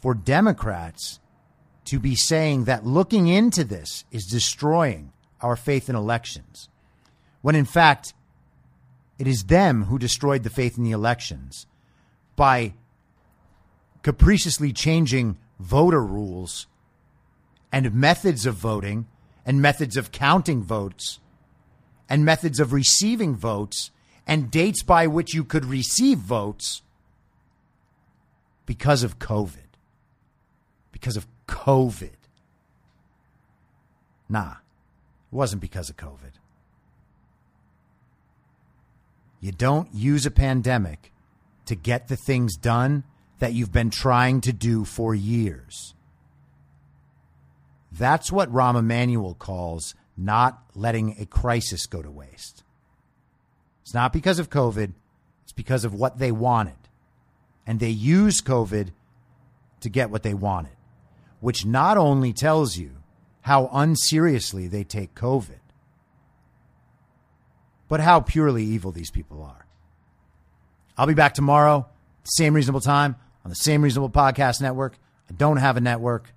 for 0.00 0.14
Democrats 0.14 1.20
to 1.84 1.98
be 1.98 2.14
saying 2.14 2.64
that 2.64 2.86
looking 2.86 3.28
into 3.28 3.64
this 3.64 4.04
is 4.10 4.26
destroying 4.26 5.12
our 5.40 5.56
faith 5.56 5.88
in 5.88 5.96
elections, 5.96 6.68
when 7.40 7.54
in 7.54 7.64
fact, 7.64 8.14
it 9.22 9.28
is 9.28 9.44
them 9.44 9.84
who 9.84 10.00
destroyed 10.00 10.42
the 10.42 10.50
faith 10.50 10.76
in 10.76 10.82
the 10.82 10.90
elections 10.90 11.68
by 12.34 12.74
capriciously 14.02 14.72
changing 14.72 15.36
voter 15.60 16.04
rules 16.04 16.66
and 17.70 17.94
methods 17.94 18.46
of 18.46 18.56
voting 18.56 19.06
and 19.46 19.62
methods 19.62 19.96
of 19.96 20.10
counting 20.10 20.60
votes 20.60 21.20
and 22.08 22.24
methods 22.24 22.58
of 22.58 22.72
receiving 22.72 23.36
votes 23.36 23.92
and 24.26 24.50
dates 24.50 24.82
by 24.82 25.06
which 25.06 25.32
you 25.32 25.44
could 25.44 25.66
receive 25.66 26.18
votes 26.18 26.82
because 28.66 29.04
of 29.04 29.20
COVID. 29.20 29.70
Because 30.90 31.16
of 31.16 31.28
COVID. 31.46 32.10
Nah, 34.28 34.54
it 34.54 34.56
wasn't 35.30 35.62
because 35.62 35.90
of 35.90 35.96
COVID. 35.96 36.41
You 39.42 39.50
don't 39.50 39.92
use 39.92 40.24
a 40.24 40.30
pandemic 40.30 41.12
to 41.66 41.74
get 41.74 42.06
the 42.06 42.16
things 42.16 42.56
done 42.56 43.02
that 43.40 43.52
you've 43.52 43.72
been 43.72 43.90
trying 43.90 44.40
to 44.42 44.52
do 44.52 44.84
for 44.84 45.16
years. 45.16 45.94
That's 47.90 48.30
what 48.30 48.52
Rahm 48.52 48.78
Emanuel 48.78 49.34
calls 49.34 49.96
not 50.16 50.62
letting 50.76 51.16
a 51.18 51.26
crisis 51.26 51.86
go 51.86 52.02
to 52.02 52.10
waste. 52.10 52.62
It's 53.82 53.92
not 53.92 54.12
because 54.12 54.38
of 54.38 54.48
COVID, 54.48 54.92
it's 55.42 55.52
because 55.52 55.84
of 55.84 55.92
what 55.92 56.18
they 56.18 56.30
wanted. 56.30 56.76
And 57.66 57.80
they 57.80 57.90
used 57.90 58.44
COVID 58.44 58.90
to 59.80 59.88
get 59.88 60.10
what 60.10 60.22
they 60.22 60.34
wanted, 60.34 60.76
which 61.40 61.66
not 61.66 61.96
only 61.96 62.32
tells 62.32 62.76
you 62.76 62.92
how 63.40 63.68
unseriously 63.72 64.68
they 64.68 64.84
take 64.84 65.16
COVID, 65.16 65.58
but 67.92 68.00
how 68.00 68.20
purely 68.20 68.64
evil 68.64 68.90
these 68.90 69.10
people 69.10 69.42
are. 69.42 69.66
I'll 70.96 71.06
be 71.06 71.12
back 71.12 71.34
tomorrow, 71.34 71.86
same 72.24 72.54
reasonable 72.54 72.80
time, 72.80 73.16
on 73.44 73.50
the 73.50 73.54
same 73.54 73.82
reasonable 73.82 74.08
podcast 74.08 74.62
network. 74.62 74.96
I 75.28 75.34
don't 75.34 75.58
have 75.58 75.76
a 75.76 75.80
network. 75.82 76.32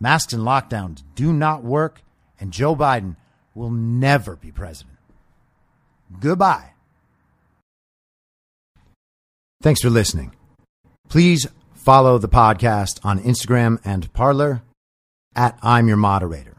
Masks 0.00 0.32
and 0.32 0.42
lockdowns 0.42 1.04
do 1.14 1.32
not 1.32 1.62
work, 1.62 2.02
and 2.40 2.50
Joe 2.50 2.74
Biden 2.74 3.14
will 3.54 3.70
never 3.70 4.34
be 4.34 4.50
president. 4.50 4.98
Goodbye. 6.18 6.72
Thanks 9.62 9.80
for 9.80 9.90
listening. 9.90 10.34
Please 11.08 11.46
follow 11.72 12.18
the 12.18 12.28
podcast 12.28 12.98
on 13.04 13.20
Instagram 13.20 13.78
and 13.84 14.12
Parler 14.12 14.62
at 15.36 15.56
I'm 15.62 15.86
Your 15.86 15.98
Moderator. 15.98 16.56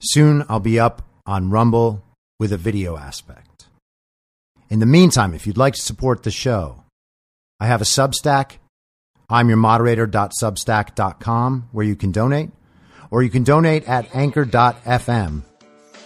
Soon 0.00 0.46
I'll 0.48 0.60
be 0.60 0.80
up 0.80 1.02
on 1.26 1.50
Rumble 1.50 2.02
with 2.42 2.52
a 2.52 2.56
video 2.56 2.96
aspect. 2.96 3.66
In 4.68 4.80
the 4.80 4.86
meantime, 4.86 5.32
if 5.32 5.46
you'd 5.46 5.56
like 5.56 5.74
to 5.74 5.80
support 5.80 6.24
the 6.24 6.32
show, 6.32 6.82
I 7.60 7.68
have 7.68 7.80
a 7.80 7.84
Substack, 7.84 8.56
I'm 9.30 9.46
your 9.46 9.58
moderator.substack.com, 9.58 11.68
where 11.70 11.86
you 11.86 11.94
can 11.94 12.10
donate, 12.10 12.50
or 13.12 13.22
you 13.22 13.30
can 13.30 13.44
donate 13.44 13.88
at 13.88 14.12
anchor.fm 14.12 15.42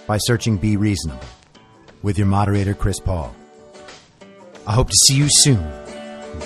by 0.06 0.18
searching 0.18 0.58
Be 0.58 0.76
Reasonable 0.76 1.24
with 2.02 2.18
your 2.18 2.26
moderator, 2.26 2.74
Chris 2.74 3.00
Paul. 3.00 3.34
I 4.66 4.74
hope 4.74 4.90
to 4.90 4.96
see 5.06 5.14
you 5.14 5.28
soon. 5.30 5.66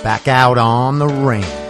Back 0.04 0.28
out 0.28 0.56
on 0.56 1.00
the 1.00 1.08
range. 1.08 1.69